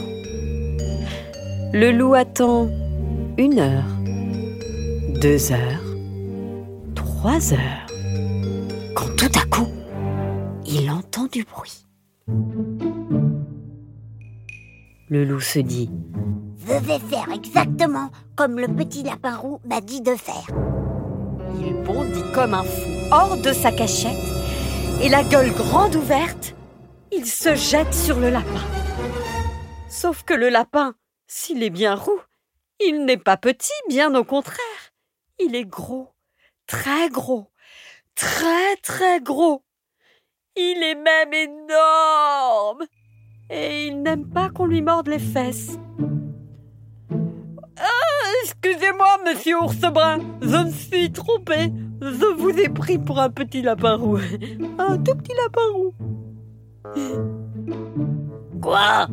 Le 1.72 1.92
loup 1.92 2.16
attend 2.16 2.68
une 3.38 3.60
heure, 3.60 3.86
deux 5.22 5.52
heures, 5.52 5.86
trois 6.96 7.54
heures, 7.54 7.88
quand 8.96 9.16
tout 9.18 9.40
à 9.40 9.46
coup, 9.56 9.70
il 10.66 10.90
entend 10.90 11.28
du 11.28 11.44
bruit. 11.44 11.86
Le 15.12 15.26
loup 15.26 15.42
se 15.42 15.60
dit 15.60 15.90
Je 16.66 16.74
vais 16.74 17.00
faire 17.00 17.30
exactement 17.34 18.12
comme 18.38 18.58
le 18.58 18.70
petit 18.70 19.04
lapin 19.04 19.36
roux 19.36 19.60
m'a 19.66 19.82
dit 19.82 20.00
de 20.00 20.16
faire. 20.16 20.48
Il 21.60 21.74
bondit 21.84 22.24
comme 22.34 22.54
un 22.54 22.64
fou 22.64 22.90
hors 23.12 23.36
de 23.36 23.52
sa 23.52 23.74
cachette 23.74 24.24
et 25.04 25.10
la 25.10 25.26
gueule 25.26 25.52
grande 25.52 25.96
ouverte, 25.96 26.56
il 27.12 27.26
se 27.26 27.56
jette 27.56 27.94
sur 27.94 28.22
le 28.22 28.30
lapin. 28.30 28.64
Sauf 29.90 30.24
que 30.24 30.34
le 30.34 30.48
lapin, 30.48 30.96
s'il 31.28 31.62
est 31.62 31.70
bien 31.70 31.96
roux, 31.96 32.22
il 32.80 33.04
n'est 33.04 33.18
pas 33.18 33.36
petit, 33.36 33.70
bien 33.90 34.16
au 34.16 34.24
contraire. 34.24 34.94
Il 35.40 35.58
est 35.58 35.66
gros, 35.66 36.08
très 36.68 37.10
gros, 37.10 37.52
très 38.16 38.78
très 38.78 39.20
gros. 39.20 39.62
Il 40.56 40.82
est 40.82 40.96
même 40.96 41.34
énorme. 41.34 42.86
Et 43.52 43.88
il 43.88 44.02
n'aime 44.02 44.26
pas 44.26 44.50
qu'on 44.50 44.66
lui 44.66 44.82
morde 44.82 45.10
les 45.10 45.20
fesses. 45.20 45.78
Excusez-moi, 48.44 49.18
monsieur 49.26 49.58
ours 49.62 49.82
brun, 49.82 50.20
je 50.42 50.66
me 50.66 50.72
suis 50.72 51.12
trompé. 51.12 51.72
Je 52.02 52.34
vous 52.38 52.58
ai 52.58 52.70
pris 52.70 52.98
pour 52.98 53.20
un 53.20 53.30
petit 53.30 53.62
lapin 53.62 53.96
roux. 53.96 54.18
Un 54.80 54.98
tout 54.98 55.16
petit 55.16 55.34
lapin 55.36 55.62
roux. 55.74 55.94
Quoi? 58.62 59.08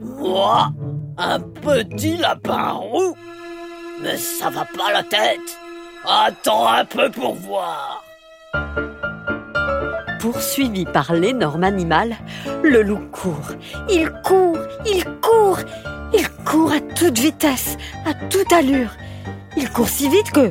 Moi? 0.00 0.72
Un 1.18 1.40
petit 1.40 2.16
lapin 2.16 2.72
roux 2.72 3.14
Mais 4.02 4.16
ça 4.16 4.50
va 4.50 4.66
pas 4.66 4.92
la 4.92 5.02
tête 5.02 5.58
Attends 6.04 6.68
un 6.68 6.84
peu 6.84 7.10
pour 7.10 7.34
voir 7.34 8.05
Poursuivi 10.32 10.86
par 10.86 11.14
l'énorme 11.14 11.62
animal, 11.62 12.16
le 12.64 12.82
loup 12.82 12.98
court. 13.12 13.52
Il 13.88 14.10
court, 14.24 14.58
il 14.84 15.04
court, 15.20 15.60
il 16.12 16.28
court 16.44 16.72
à 16.72 16.80
toute 16.80 17.16
vitesse, 17.16 17.76
à 18.04 18.12
toute 18.12 18.52
allure. 18.52 18.90
Il 19.56 19.70
court 19.70 19.88
si 19.88 20.08
vite 20.08 20.32
que... 20.32 20.50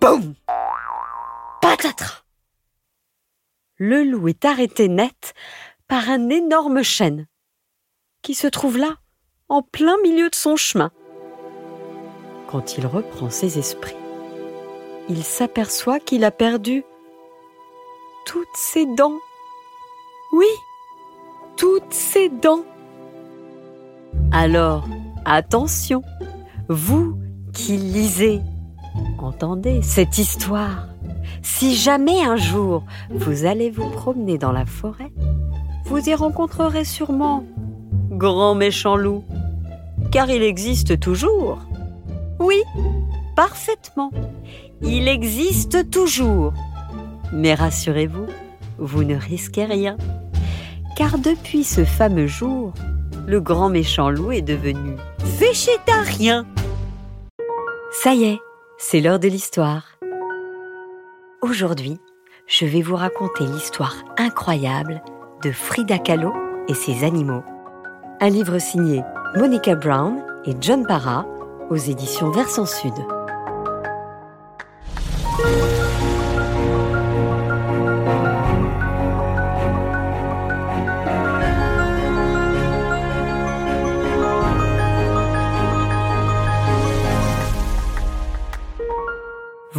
Boum 0.00 0.34
Patatras 1.60 2.22
Le 3.78 4.04
loup 4.04 4.28
est 4.28 4.44
arrêté 4.44 4.86
net 4.86 5.34
par 5.88 6.08
un 6.08 6.28
énorme 6.28 6.84
chêne 6.84 7.26
qui 8.22 8.34
se 8.34 8.46
trouve 8.46 8.78
là, 8.78 8.94
en 9.48 9.62
plein 9.62 9.96
milieu 10.04 10.30
de 10.30 10.36
son 10.36 10.54
chemin. 10.54 10.92
Quand 12.46 12.78
il 12.78 12.86
reprend 12.86 13.28
ses 13.28 13.58
esprits, 13.58 13.96
il 15.08 15.24
s'aperçoit 15.24 15.98
qu'il 15.98 16.22
a 16.22 16.30
perdu 16.30 16.84
toutes 18.24 18.56
ses 18.56 18.86
dents. 18.86 19.18
Oui, 20.32 20.46
toutes 21.56 21.92
ses 21.92 22.28
dents. 22.28 22.64
Alors, 24.32 24.86
attention, 25.24 26.02
vous 26.68 27.18
qui 27.52 27.76
lisez, 27.76 28.40
entendez 29.18 29.82
cette 29.82 30.18
histoire. 30.18 30.88
Si 31.42 31.74
jamais 31.74 32.22
un 32.22 32.36
jour 32.36 32.84
vous 33.10 33.44
allez 33.44 33.70
vous 33.70 33.88
promener 33.90 34.38
dans 34.38 34.52
la 34.52 34.66
forêt, 34.66 35.12
vous 35.84 36.08
y 36.08 36.14
rencontrerez 36.14 36.84
sûrement 36.84 37.44
grand 38.10 38.54
méchant 38.54 38.96
loup, 38.96 39.24
car 40.10 40.30
il 40.30 40.42
existe 40.42 40.98
toujours. 41.00 41.58
Oui, 42.38 42.62
parfaitement. 43.36 44.10
Il 44.82 45.08
existe 45.08 45.90
toujours. 45.90 46.52
Mais 47.34 47.54
rassurez-vous, 47.54 48.26
vous 48.78 49.02
ne 49.02 49.16
risquez 49.16 49.64
rien. 49.64 49.96
Car 50.96 51.18
depuis 51.18 51.64
ce 51.64 51.84
fameux 51.84 52.28
jour, 52.28 52.72
le 53.26 53.40
grand 53.40 53.68
méchant 53.68 54.08
loup 54.08 54.30
est 54.30 54.42
devenu 54.42 54.96
végétarien. 55.38 56.46
Ça 57.90 58.14
y 58.14 58.24
est, 58.24 58.38
c'est 58.78 59.00
l'heure 59.00 59.18
de 59.18 59.26
l'histoire. 59.26 59.98
Aujourd'hui, 61.42 61.98
je 62.46 62.66
vais 62.66 62.82
vous 62.82 62.96
raconter 62.96 63.44
l'histoire 63.44 63.96
incroyable 64.16 65.02
de 65.42 65.50
Frida 65.50 65.98
Kahlo 65.98 66.32
et 66.68 66.74
ses 66.74 67.04
animaux. 67.04 67.42
Un 68.20 68.28
livre 68.28 68.58
signé 68.58 69.02
Monica 69.34 69.74
Brown 69.74 70.22
et 70.44 70.54
John 70.60 70.86
Parra 70.86 71.26
aux 71.68 71.76
éditions 71.76 72.30
Versant 72.30 72.66
Sud. 72.66 72.94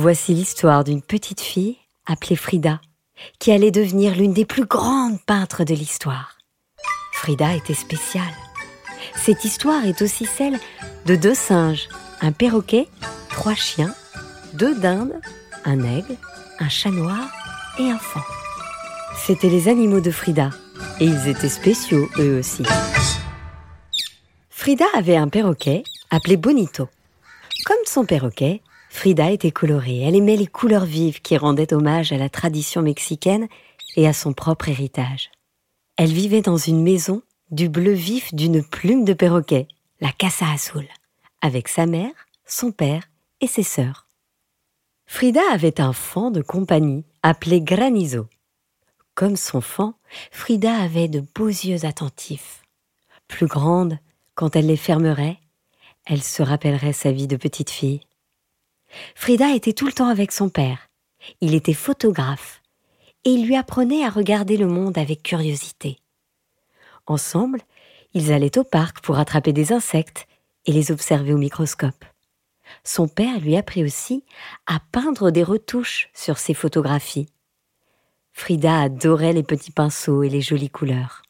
Voici 0.05 0.35
l'histoire 0.35 0.83
d'une 0.83 1.01
petite 1.01 1.41
fille 1.41 1.77
appelée 2.05 2.35
Frida, 2.35 2.79
qui 3.39 3.51
allait 3.51 3.71
devenir 3.71 4.15
l'une 4.15 4.33
des 4.33 4.45
plus 4.45 4.65
grandes 4.65 5.19
peintres 5.25 5.63
de 5.63 5.73
l'histoire. 5.73 6.37
Frida 7.11 7.55
était 7.55 7.73
spéciale. 7.73 8.35
Cette 9.15 9.43
histoire 9.45 9.83
est 9.83 10.03
aussi 10.03 10.27
celle 10.27 10.59
de 11.07 11.15
deux 11.15 11.33
singes, 11.33 11.89
un 12.21 12.31
perroquet, 12.31 12.87
trois 13.31 13.55
chiens, 13.55 13.95
deux 14.53 14.75
dindes, 14.75 15.19
un 15.65 15.83
aigle, 15.83 16.17
un 16.59 16.69
chat 16.69 16.91
noir 16.91 17.27
et 17.79 17.89
un 17.89 17.97
faon. 17.97 18.21
C'étaient 19.17 19.49
les 19.49 19.67
animaux 19.69 20.01
de 20.01 20.11
Frida, 20.11 20.51
et 20.99 21.05
ils 21.05 21.27
étaient 21.27 21.49
spéciaux 21.49 22.07
eux 22.19 22.37
aussi. 22.37 22.61
Frida 24.51 24.85
avait 24.93 25.17
un 25.17 25.29
perroquet 25.29 25.83
appelé 26.11 26.37
Bonito. 26.37 26.89
Comme 27.65 27.83
son 27.87 28.05
perroquet, 28.05 28.61
Frida 28.95 29.29
était 29.29 29.51
colorée. 29.51 29.99
Elle 29.99 30.15
aimait 30.15 30.37
les 30.37 30.47
couleurs 30.47 30.85
vives 30.85 31.21
qui 31.21 31.35
rendaient 31.35 31.73
hommage 31.73 32.13
à 32.13 32.17
la 32.17 32.29
tradition 32.29 32.81
mexicaine 32.81 33.49
et 33.97 34.07
à 34.07 34.13
son 34.13 34.31
propre 34.31 34.69
héritage. 34.69 35.31
Elle 35.97 36.13
vivait 36.13 36.41
dans 36.41 36.57
une 36.57 36.81
maison 36.81 37.21
du 37.51 37.67
bleu 37.67 37.91
vif 37.91 38.33
d'une 38.33 38.63
plume 38.63 39.03
de 39.03 39.11
perroquet, 39.11 39.67
la 39.99 40.13
Casa 40.13 40.45
Azul, 40.49 40.87
avec 41.41 41.67
sa 41.67 41.85
mère, 41.85 42.13
son 42.47 42.71
père 42.71 43.03
et 43.41 43.47
ses 43.47 43.63
sœurs. 43.63 44.07
Frida 45.05 45.41
avait 45.51 45.81
un 45.81 45.91
fan 45.91 46.31
de 46.31 46.41
compagnie 46.41 47.03
appelé 47.21 47.59
Granizo. 47.59 48.27
Comme 49.13 49.35
son 49.35 49.59
fan, 49.59 49.93
Frida 50.31 50.73
avait 50.73 51.09
de 51.09 51.19
beaux 51.19 51.47
yeux 51.47 51.83
attentifs. 51.83 52.63
Plus 53.27 53.47
grande, 53.47 53.99
quand 54.35 54.55
elle 54.55 54.67
les 54.67 54.77
fermerait, 54.77 55.37
elle 56.05 56.23
se 56.23 56.41
rappellerait 56.41 56.93
sa 56.93 57.11
vie 57.11 57.27
de 57.27 57.35
petite 57.35 57.69
fille. 57.69 57.99
Frida 59.15 59.53
était 59.53 59.73
tout 59.73 59.85
le 59.85 59.93
temps 59.93 60.07
avec 60.07 60.31
son 60.31 60.49
père. 60.49 60.89
Il 61.41 61.53
était 61.53 61.73
photographe 61.73 62.61
et 63.23 63.31
il 63.31 63.45
lui 63.47 63.55
apprenait 63.55 64.05
à 64.05 64.09
regarder 64.09 64.57
le 64.57 64.67
monde 64.67 64.97
avec 64.97 65.23
curiosité. 65.23 65.99
Ensemble, 67.07 67.61
ils 68.13 68.31
allaient 68.31 68.57
au 68.57 68.63
parc 68.63 69.01
pour 69.01 69.17
attraper 69.17 69.53
des 69.53 69.73
insectes 69.73 70.27
et 70.65 70.71
les 70.71 70.91
observer 70.91 71.33
au 71.33 71.37
microscope. 71.37 72.05
Son 72.83 73.07
père 73.07 73.39
lui 73.39 73.55
apprit 73.55 73.83
aussi 73.83 74.23
à 74.65 74.79
peindre 74.91 75.31
des 75.31 75.43
retouches 75.43 76.09
sur 76.13 76.37
ses 76.37 76.53
photographies. 76.53 77.27
Frida 78.33 78.81
adorait 78.81 79.33
les 79.33 79.43
petits 79.43 79.71
pinceaux 79.71 80.23
et 80.23 80.29
les 80.29 80.41
jolies 80.41 80.69
couleurs. 80.69 81.21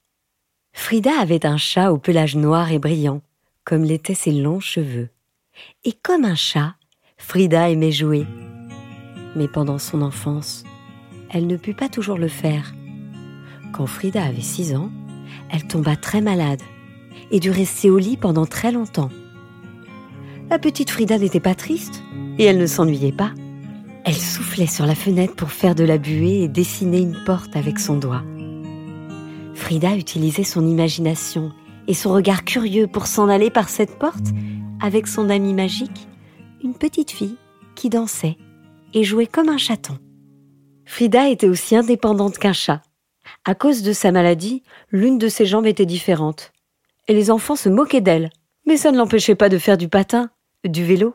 Frida 0.73 1.11
avait 1.19 1.45
un 1.45 1.57
chat 1.57 1.91
au 1.91 1.97
pelage 1.97 2.35
noir 2.35 2.71
et 2.71 2.79
brillant, 2.79 3.21
comme 3.63 3.83
l'étaient 3.83 4.15
ses 4.15 4.31
longs 4.31 4.59
cheveux. 4.59 5.09
Et 5.83 5.93
comme 5.93 6.25
un 6.25 6.35
chat, 6.35 6.75
Frida 7.27 7.69
aimait 7.71 7.91
jouer. 7.91 8.27
Mais 9.35 9.47
pendant 9.47 9.79
son 9.79 10.03
enfance, 10.03 10.63
elle 11.31 11.47
ne 11.47 11.57
put 11.57 11.73
pas 11.73 11.89
toujours 11.89 12.19
le 12.19 12.27
faire. 12.27 12.75
Quand 13.73 13.87
Frida 13.87 14.23
avait 14.23 14.41
6 14.41 14.75
ans, 14.75 14.91
elle 15.51 15.65
tomba 15.65 15.95
très 15.95 16.21
malade 16.21 16.61
et 17.31 17.39
dut 17.39 17.49
rester 17.49 17.89
au 17.89 17.97
lit 17.97 18.15
pendant 18.15 18.45
très 18.45 18.71
longtemps. 18.71 19.09
La 20.51 20.59
petite 20.59 20.91
Frida 20.91 21.17
n'était 21.17 21.39
pas 21.39 21.55
triste 21.55 22.03
et 22.37 22.43
elle 22.43 22.59
ne 22.59 22.67
s'ennuyait 22.67 23.11
pas. 23.11 23.31
Elle 24.05 24.13
soufflait 24.13 24.67
sur 24.67 24.85
la 24.85 24.95
fenêtre 24.95 25.35
pour 25.35 25.51
faire 25.51 25.73
de 25.73 25.83
la 25.83 25.97
buée 25.97 26.43
et 26.43 26.47
dessiner 26.47 26.99
une 26.99 27.17
porte 27.25 27.55
avec 27.57 27.79
son 27.79 27.97
doigt. 27.97 28.23
Frida 29.55 29.97
utilisait 29.97 30.43
son 30.43 30.65
imagination 30.65 31.51
et 31.87 31.95
son 31.95 32.13
regard 32.13 32.45
curieux 32.45 32.85
pour 32.85 33.07
s'en 33.07 33.27
aller 33.29 33.49
par 33.49 33.67
cette 33.67 33.97
porte 33.97 34.27
avec 34.79 35.07
son 35.07 35.31
amie 35.31 35.55
magique, 35.55 36.07
une 36.65 36.73
petite 36.73 37.11
fille 37.11 37.37
qui 37.75 37.89
dansait 37.89 38.37
et 38.95 39.03
jouait 39.03 39.27
comme 39.27 39.49
un 39.49 39.57
chaton. 39.57 39.99
Frida 40.85 41.29
était 41.29 41.47
aussi 41.47 41.75
indépendante 41.75 42.39
qu'un 42.39 42.53
chat. 42.53 42.81
À 43.43 43.53
cause 43.53 43.83
de 43.83 43.93
sa 43.93 44.11
maladie, 44.11 44.63
l'une 44.89 45.19
de 45.19 45.27
ses 45.27 45.45
jambes 45.45 45.67
était 45.67 45.85
différente. 45.85 46.51
Et 47.07 47.13
les 47.13 47.29
enfants 47.29 47.55
se 47.55 47.69
moquaient 47.69 48.01
d'elle. 48.01 48.31
Mais 48.65 48.77
ça 48.77 48.91
ne 48.91 48.97
l'empêchait 48.97 49.35
pas 49.35 49.47
de 49.47 49.59
faire 49.59 49.77
du 49.77 49.89
patin, 49.89 50.31
du 50.63 50.83
vélo 50.83 51.13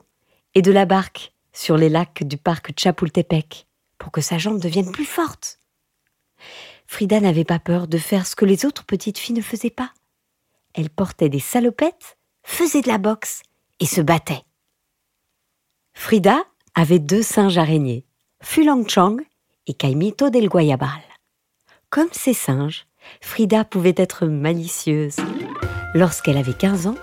et 0.54 0.62
de 0.62 0.70
la 0.70 0.86
barque 0.86 1.32
sur 1.52 1.76
les 1.76 1.88
lacs 1.88 2.22
du 2.22 2.36
parc 2.36 2.72
Chapultepec 2.78 3.66
pour 3.98 4.12
que 4.12 4.20
sa 4.20 4.38
jambe 4.38 4.60
devienne 4.60 4.92
plus 4.92 5.04
forte. 5.04 5.58
Frida 6.86 7.18
n'avait 7.18 7.44
pas 7.44 7.58
peur 7.58 7.88
de 7.88 7.98
faire 7.98 8.24
ce 8.24 8.36
que 8.36 8.44
les 8.44 8.64
autres 8.64 8.84
petites 8.84 9.18
filles 9.18 9.34
ne 9.34 9.42
faisaient 9.42 9.70
pas. 9.70 9.92
Elle 10.74 10.90
portait 10.90 11.28
des 11.28 11.40
salopettes, 11.40 12.18
faisait 12.44 12.82
de 12.82 12.88
la 12.88 12.98
boxe 12.98 13.42
et 13.80 13.86
se 13.86 14.00
battait. 14.00 14.44
Frida 16.00 16.44
avait 16.74 16.98
deux 16.98 17.22
singes 17.22 17.58
araignées, 17.58 18.06
Fulangchang 18.42 19.18
et 19.66 19.74
Caimito 19.74 20.30
del 20.30 20.48
Guayabal. 20.48 21.02
Comme 21.90 22.08
ces 22.10 22.32
singes, 22.32 22.86
Frida 23.20 23.64
pouvait 23.64 23.94
être 23.98 24.24
malicieuse. 24.24 25.16
Lorsqu'elle 25.94 26.38
avait 26.38 26.54
15 26.54 26.86
ans, 26.86 26.96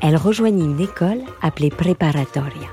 elle 0.00 0.16
rejoignit 0.16 0.64
une 0.64 0.80
école 0.80 1.22
appelée 1.42 1.68
Preparatoria 1.68 2.68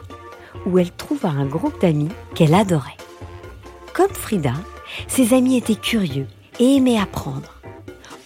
où 0.68 0.78
elle 0.78 0.92
trouva 0.92 1.30
un 1.30 1.48
groupe 1.48 1.82
d'amis 1.82 2.12
qu'elle 2.36 2.54
adorait. 2.54 2.98
Comme 3.92 4.14
Frida, 4.14 4.54
ses 5.08 5.34
amis 5.34 5.58
étaient 5.58 5.76
curieux 5.76 6.28
et 6.60 6.76
aimaient 6.76 7.00
apprendre. 7.00 7.60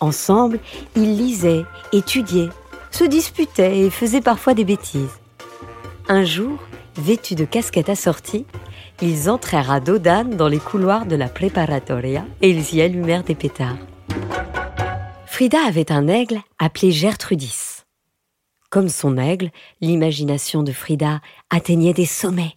Ensemble, 0.01 0.59
ils 0.97 1.15
lisaient, 1.15 1.63
étudiaient, 1.93 2.49
se 2.91 3.05
disputaient 3.05 3.79
et 3.79 3.89
faisaient 3.89 4.21
parfois 4.21 4.53
des 4.53 4.65
bêtises. 4.65 5.19
Un 6.09 6.25
jour, 6.25 6.59
vêtus 6.97 7.35
de 7.35 7.45
casquettes 7.45 7.89
assorties, 7.89 8.45
ils 9.01 9.29
entrèrent 9.29 9.71
à 9.71 9.79
dos 9.79 9.99
dans 9.99 10.47
les 10.47 10.59
couloirs 10.59 11.05
de 11.05 11.15
la 11.15 11.29
préparatoria 11.29 12.25
et 12.41 12.49
ils 12.49 12.75
y 12.75 12.81
allumèrent 12.81 13.23
des 13.23 13.35
pétards. 13.35 13.77
Frida 15.25 15.59
avait 15.67 15.91
un 15.91 16.07
aigle 16.07 16.39
appelé 16.59 16.91
Gertrudis. 16.91 17.83
Comme 18.69 18.89
son 18.89 19.17
aigle, 19.17 19.51
l'imagination 19.81 20.63
de 20.63 20.71
Frida 20.71 21.19
atteignait 21.49 21.93
des 21.93 22.05
sommets. 22.05 22.55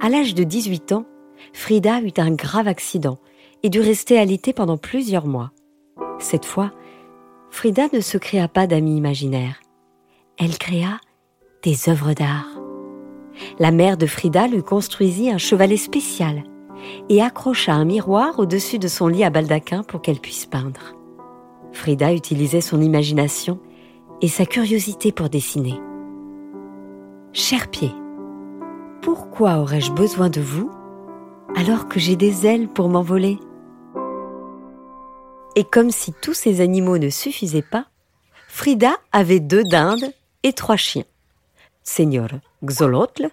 À 0.00 0.08
l'âge 0.08 0.34
de 0.34 0.44
18 0.44 0.92
ans, 0.92 1.06
Frida 1.52 2.00
eut 2.00 2.12
un 2.18 2.30
grave 2.30 2.68
accident 2.68 3.18
et 3.62 3.70
dut 3.70 3.80
rester 3.80 4.18
alitée 4.18 4.52
pendant 4.52 4.76
plusieurs 4.76 5.26
mois. 5.26 5.50
Cette 6.18 6.44
fois, 6.44 6.72
Frida 7.50 7.88
ne 7.92 8.00
se 8.00 8.18
créa 8.18 8.48
pas 8.48 8.66
d'amis 8.66 8.96
imaginaires. 8.96 9.60
Elle 10.38 10.58
créa 10.58 10.98
des 11.62 11.88
œuvres 11.88 12.12
d'art. 12.12 12.59
La 13.58 13.70
mère 13.70 13.96
de 13.96 14.06
Frida 14.06 14.46
lui 14.46 14.62
construisit 14.62 15.30
un 15.30 15.38
chevalet 15.38 15.76
spécial 15.76 16.44
et 17.08 17.22
accrocha 17.22 17.74
un 17.74 17.84
miroir 17.84 18.38
au-dessus 18.38 18.78
de 18.78 18.88
son 18.88 19.08
lit 19.08 19.24
à 19.24 19.30
baldaquin 19.30 19.82
pour 19.82 20.02
qu'elle 20.02 20.20
puisse 20.20 20.46
peindre. 20.46 20.94
Frida 21.72 22.12
utilisait 22.12 22.60
son 22.60 22.80
imagination 22.80 23.58
et 24.22 24.28
sa 24.28 24.46
curiosité 24.46 25.12
pour 25.12 25.28
dessiner. 25.28 25.80
Cher 27.32 27.68
pied, 27.68 27.92
pourquoi 29.02 29.58
aurais-je 29.58 29.92
besoin 29.92 30.30
de 30.30 30.40
vous 30.40 30.70
alors 31.56 31.88
que 31.88 32.00
j'ai 32.00 32.16
des 32.16 32.46
ailes 32.46 32.68
pour 32.68 32.88
m'envoler? 32.88 33.38
Et 35.56 35.64
comme 35.64 35.90
si 35.90 36.12
tous 36.22 36.34
ces 36.34 36.60
animaux 36.60 36.98
ne 36.98 37.08
suffisaient 37.08 37.62
pas, 37.62 37.86
Frida 38.48 38.92
avait 39.12 39.40
deux 39.40 39.64
dindes 39.64 40.12
et 40.42 40.52
trois 40.52 40.76
chiens. 40.76 41.04
Seigneur 41.82 42.28
Xolotl, 42.64 43.30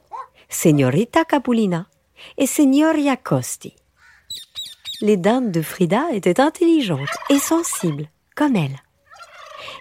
Señorita 0.50 1.26
Capulina 1.26 1.88
et 2.38 2.48
Signoria 2.48 3.18
Costi. 3.18 3.76
Les 5.02 5.18
dindes 5.18 5.52
de 5.52 5.62
Frida 5.62 6.06
étaient 6.14 6.40
intelligentes 6.40 7.10
et 7.30 7.40
sensibles, 7.40 8.10
comme 8.36 8.56
elle. 8.56 8.82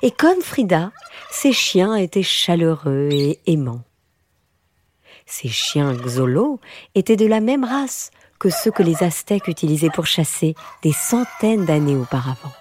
Et 0.02 0.10
comme 0.10 0.42
Frida, 0.42 0.92
ses 1.30 1.52
chiens 1.52 1.94
étaient 1.94 2.22
chaleureux 2.22 3.08
et 3.12 3.38
aimants. 3.46 3.82
Ces 5.26 5.48
chiens 5.48 5.94
Xolo 5.94 6.60
étaient 6.94 7.16
de 7.16 7.26
la 7.26 7.40
même 7.40 7.64
race 7.64 8.10
que 8.38 8.50
ceux 8.50 8.70
que 8.70 8.82
les 8.82 9.02
Aztèques 9.02 9.48
utilisaient 9.48 9.90
pour 9.90 10.06
chasser 10.06 10.54
des 10.82 10.92
centaines 10.92 11.64
d'années 11.64 11.96
auparavant. 11.96 12.52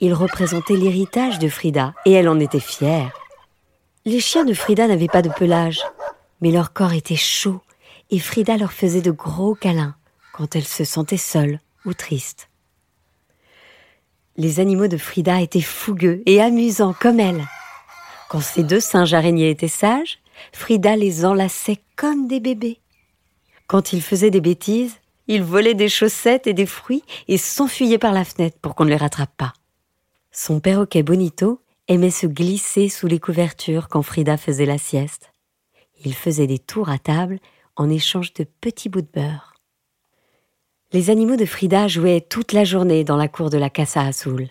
Ils 0.00 0.14
représentaient 0.14 0.76
l'héritage 0.76 1.38
de 1.38 1.48
Frida 1.48 1.94
et 2.04 2.12
elle 2.12 2.28
en 2.28 2.40
était 2.40 2.60
fière. 2.60 3.12
Les 4.06 4.20
chiens 4.20 4.44
de 4.44 4.52
Frida 4.52 4.86
n'avaient 4.86 5.08
pas 5.08 5.22
de 5.22 5.30
pelage, 5.30 5.80
mais 6.42 6.50
leur 6.50 6.74
corps 6.74 6.92
était 6.92 7.16
chaud 7.16 7.62
et 8.10 8.18
Frida 8.18 8.58
leur 8.58 8.72
faisait 8.72 9.00
de 9.00 9.10
gros 9.10 9.54
câlins 9.54 9.96
quand 10.34 10.56
elle 10.56 10.66
se 10.66 10.84
sentait 10.84 11.16
seule 11.16 11.58
ou 11.86 11.94
triste. 11.94 12.50
Les 14.36 14.60
animaux 14.60 14.88
de 14.88 14.98
Frida 14.98 15.40
étaient 15.40 15.62
fougueux 15.62 16.22
et 16.26 16.42
amusants 16.42 16.92
comme 16.92 17.18
elle. 17.18 17.46
Quand 18.28 18.42
ces 18.42 18.62
deux 18.62 18.80
singes 18.80 19.14
araignées 19.14 19.48
étaient 19.48 19.68
sages, 19.68 20.18
Frida 20.52 20.96
les 20.96 21.24
enlaçait 21.24 21.80
comme 21.96 22.28
des 22.28 22.40
bébés. 22.40 22.80
Quand 23.68 23.94
ils 23.94 24.02
faisaient 24.02 24.30
des 24.30 24.42
bêtises, 24.42 24.96
ils 25.28 25.42
volaient 25.42 25.72
des 25.72 25.88
chaussettes 25.88 26.46
et 26.46 26.52
des 26.52 26.66
fruits 26.66 27.04
et 27.26 27.38
s'enfuyaient 27.38 27.96
par 27.96 28.12
la 28.12 28.26
fenêtre 28.26 28.58
pour 28.60 28.74
qu'on 28.74 28.84
ne 28.84 28.90
les 28.90 28.96
rattrape 28.96 29.34
pas. 29.38 29.54
Son 30.30 30.60
perroquet 30.60 31.02
Bonito 31.02 31.63
aimait 31.88 32.10
se 32.10 32.26
glisser 32.26 32.88
sous 32.88 33.06
les 33.06 33.20
couvertures 33.20 33.88
quand 33.88 34.02
Frida 34.02 34.36
faisait 34.36 34.66
la 34.66 34.78
sieste. 34.78 35.32
Il 36.04 36.14
faisait 36.14 36.46
des 36.46 36.58
tours 36.58 36.88
à 36.88 36.98
table 36.98 37.38
en 37.76 37.90
échange 37.90 38.32
de 38.34 38.44
petits 38.44 38.88
bouts 38.88 39.02
de 39.02 39.08
beurre. 39.12 39.54
Les 40.92 41.10
animaux 41.10 41.36
de 41.36 41.44
Frida 41.44 41.88
jouaient 41.88 42.20
toute 42.20 42.52
la 42.52 42.64
journée 42.64 43.04
dans 43.04 43.16
la 43.16 43.28
cour 43.28 43.50
de 43.50 43.58
la 43.58 43.70
Casa 43.70 44.02
Azul, 44.02 44.48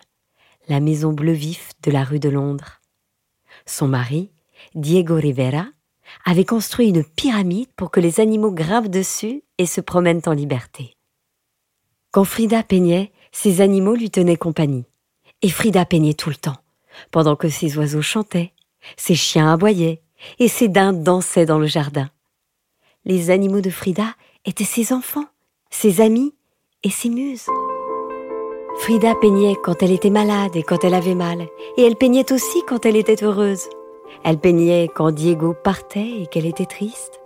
la 0.68 0.80
maison 0.80 1.12
bleu 1.12 1.32
vif 1.32 1.72
de 1.82 1.90
la 1.90 2.04
rue 2.04 2.18
de 2.18 2.28
Londres. 2.28 2.80
Son 3.66 3.88
mari, 3.88 4.30
Diego 4.74 5.14
Rivera, 5.14 5.66
avait 6.24 6.44
construit 6.44 6.88
une 6.88 7.04
pyramide 7.04 7.72
pour 7.76 7.90
que 7.90 8.00
les 8.00 8.20
animaux 8.20 8.52
grimpent 8.52 8.88
dessus 8.88 9.42
et 9.58 9.66
se 9.66 9.80
promènent 9.80 10.22
en 10.26 10.32
liberté. 10.32 10.96
Quand 12.10 12.24
Frida 12.24 12.62
peignait, 12.62 13.10
ses 13.32 13.60
animaux 13.60 13.94
lui 13.94 14.10
tenaient 14.10 14.36
compagnie. 14.36 14.84
Et 15.42 15.48
Frida 15.48 15.84
peignait 15.84 16.14
tout 16.14 16.30
le 16.30 16.36
temps, 16.36 16.56
pendant 17.10 17.36
que 17.36 17.48
ses 17.48 17.76
oiseaux 17.78 18.02
chantaient, 18.02 18.52
ses 18.96 19.14
chiens 19.14 19.52
aboyaient 19.52 20.00
et 20.38 20.48
ses 20.48 20.68
dindes 20.68 21.02
dansaient 21.02 21.46
dans 21.46 21.58
le 21.58 21.66
jardin. 21.66 22.08
Les 23.04 23.30
animaux 23.30 23.60
de 23.60 23.70
Frida 23.70 24.14
étaient 24.44 24.64
ses 24.64 24.92
enfants 24.92 25.26
ses 25.74 26.00
amis 26.00 26.32
et 26.84 26.90
ses 26.90 27.08
muses. 27.08 27.46
Frida 28.78 29.14
peignait 29.20 29.56
quand 29.62 29.82
elle 29.82 29.90
était 29.90 30.10
malade 30.10 30.54
et 30.54 30.62
quand 30.62 30.84
elle 30.84 30.94
avait 30.94 31.16
mal, 31.16 31.40
et 31.76 31.82
elle 31.82 31.96
peignait 31.96 32.32
aussi 32.32 32.62
quand 32.66 32.86
elle 32.86 32.96
était 32.96 33.24
heureuse. 33.24 33.68
Elle 34.22 34.38
peignait 34.38 34.88
quand 34.94 35.10
Diego 35.10 35.52
partait 35.64 36.22
et 36.22 36.26
qu'elle 36.26 36.46
était 36.46 36.64
triste. 36.64 37.20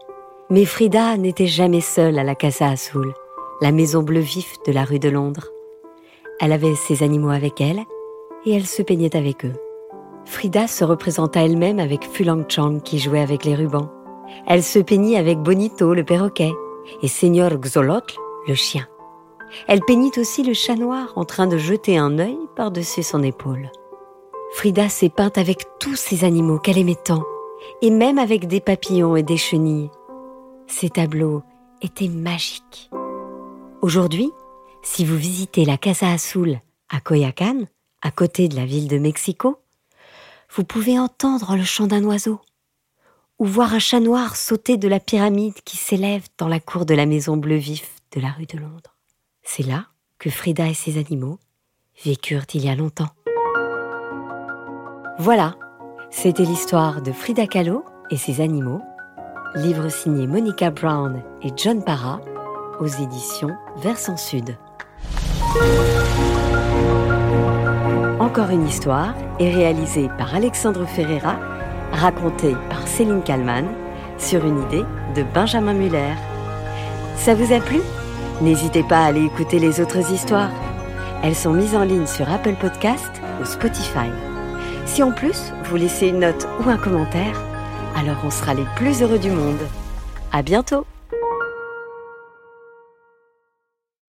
Mais 0.48 0.64
Frida 0.64 1.16
n'était 1.18 1.46
jamais 1.46 1.82
seule 1.82 2.18
à 2.18 2.24
la 2.24 2.34
Casa 2.34 2.68
Azul, 2.68 3.12
la 3.60 3.70
maison 3.70 4.02
bleu 4.02 4.20
vif 4.20 4.56
de 4.66 4.72
la 4.72 4.84
rue 4.84 4.98
de 4.98 5.10
Londres. 5.10 5.48
Elle 6.40 6.52
avait 6.52 6.74
ses 6.74 7.02
animaux 7.02 7.30
avec 7.30 7.60
elle 7.60 7.82
et 8.44 8.54
elle 8.54 8.66
se 8.66 8.82
peignait 8.82 9.16
avec 9.16 9.44
eux. 9.44 9.54
Frida 10.24 10.66
se 10.66 10.84
représenta 10.84 11.44
elle-même 11.44 11.78
avec 11.78 12.04
Fulang 12.04 12.44
Chang 12.48 12.80
qui 12.80 12.98
jouait 12.98 13.20
avec 13.20 13.44
les 13.44 13.54
rubans. 13.54 13.90
Elle 14.46 14.62
se 14.62 14.78
peignit 14.78 15.16
avec 15.16 15.38
Bonito 15.38 15.94
le 15.94 16.04
perroquet 16.04 16.52
et 17.02 17.08
Seigneur 17.08 17.56
Xolotl 17.58 18.14
le 18.46 18.54
chien. 18.54 18.86
Elle 19.66 19.80
peignit 19.80 20.12
aussi 20.18 20.42
le 20.42 20.52
chat 20.52 20.74
noir 20.74 21.12
en 21.16 21.24
train 21.24 21.46
de 21.46 21.56
jeter 21.56 21.96
un 21.96 22.18
œil 22.18 22.38
par-dessus 22.56 23.02
son 23.02 23.22
épaule. 23.22 23.70
Frida 24.52 24.88
s'est 24.88 25.08
peinte 25.08 25.38
avec 25.38 25.64
tous 25.78 25.96
ces 25.96 26.24
animaux 26.24 26.58
qu'elle 26.58 26.78
aimait 26.78 26.94
tant, 26.94 27.22
et 27.82 27.90
même 27.90 28.18
avec 28.18 28.46
des 28.46 28.60
papillons 28.60 29.16
et 29.16 29.22
des 29.22 29.36
chenilles. 29.36 29.90
Ces 30.66 30.90
tableaux 30.90 31.42
étaient 31.82 32.08
magiques. 32.08 32.90
Aujourd'hui, 33.82 34.30
si 34.82 35.04
vous 35.04 35.16
visitez 35.16 35.64
la 35.64 35.76
Casa 35.76 36.08
Azul 36.10 36.60
à 36.88 37.00
Coyacan, 37.00 37.64
à 38.02 38.10
côté 38.10 38.48
de 38.48 38.56
la 38.56 38.66
ville 38.66 38.88
de 38.88 38.98
Mexico, 38.98 39.58
vous 40.54 40.64
pouvez 40.64 40.98
entendre 40.98 41.56
le 41.56 41.64
chant 41.64 41.86
d'un 41.86 42.04
oiseau 42.04 42.40
ou 43.38 43.44
voir 43.44 43.74
un 43.74 43.78
chat 43.78 44.00
noir 44.00 44.36
sauter 44.36 44.76
de 44.76 44.88
la 44.88 45.00
pyramide 45.00 45.60
qui 45.64 45.76
s'élève 45.76 46.26
dans 46.38 46.48
la 46.48 46.60
cour 46.60 46.86
de 46.86 46.94
la 46.94 47.06
maison 47.06 47.36
bleu 47.36 47.56
vif 47.56 47.88
de 48.12 48.20
la 48.20 48.30
rue 48.30 48.46
de 48.46 48.58
Londres. 48.58 48.96
C'est 49.42 49.62
là 49.62 49.86
que 50.18 50.30
Frida 50.30 50.66
et 50.66 50.74
ses 50.74 50.98
animaux 50.98 51.38
vécurent 52.04 52.46
il 52.54 52.64
y 52.64 52.68
a 52.68 52.74
longtemps. 52.74 53.10
Voilà, 55.18 55.56
c'était 56.10 56.44
l'histoire 56.44 57.02
de 57.02 57.12
Frida 57.12 57.46
Kahlo 57.46 57.84
et 58.10 58.16
ses 58.16 58.40
animaux, 58.40 58.80
livre 59.54 59.88
signé 59.88 60.26
Monica 60.26 60.70
Brown 60.70 61.22
et 61.42 61.50
John 61.56 61.84
Parra 61.84 62.20
aux 62.80 62.86
éditions 62.86 63.56
Versant 63.76 64.16
Sud. 64.16 64.56
Encore 68.38 68.54
une 68.54 68.68
histoire 68.68 69.14
est 69.40 69.50
réalisée 69.50 70.08
par 70.16 70.32
Alexandre 70.32 70.86
Ferreira, 70.86 71.40
racontée 71.90 72.54
par 72.70 72.86
Céline 72.86 73.20
Kallmann 73.20 73.66
sur 74.16 74.46
une 74.46 74.62
idée 74.62 74.84
de 75.16 75.24
Benjamin 75.34 75.72
Muller. 75.74 76.14
Ça 77.16 77.34
vous 77.34 77.52
a 77.52 77.58
plu? 77.58 77.80
N'hésitez 78.40 78.84
pas 78.84 78.98
à 78.98 79.06
aller 79.06 79.24
écouter 79.24 79.58
les 79.58 79.80
autres 79.80 80.12
histoires. 80.12 80.52
Elles 81.24 81.34
sont 81.34 81.52
mises 81.52 81.74
en 81.74 81.82
ligne 81.82 82.06
sur 82.06 82.30
Apple 82.30 82.54
Podcast 82.60 83.10
ou 83.42 83.44
Spotify. 83.44 84.08
Si 84.86 85.02
en 85.02 85.10
plus 85.10 85.52
vous 85.64 85.74
laissez 85.74 86.06
une 86.06 86.20
note 86.20 86.46
ou 86.64 86.70
un 86.70 86.78
commentaire, 86.78 87.42
alors 87.96 88.18
on 88.24 88.30
sera 88.30 88.54
les 88.54 88.66
plus 88.76 89.02
heureux 89.02 89.18
du 89.18 89.32
monde. 89.32 89.66
À 90.30 90.42
bientôt 90.42 90.86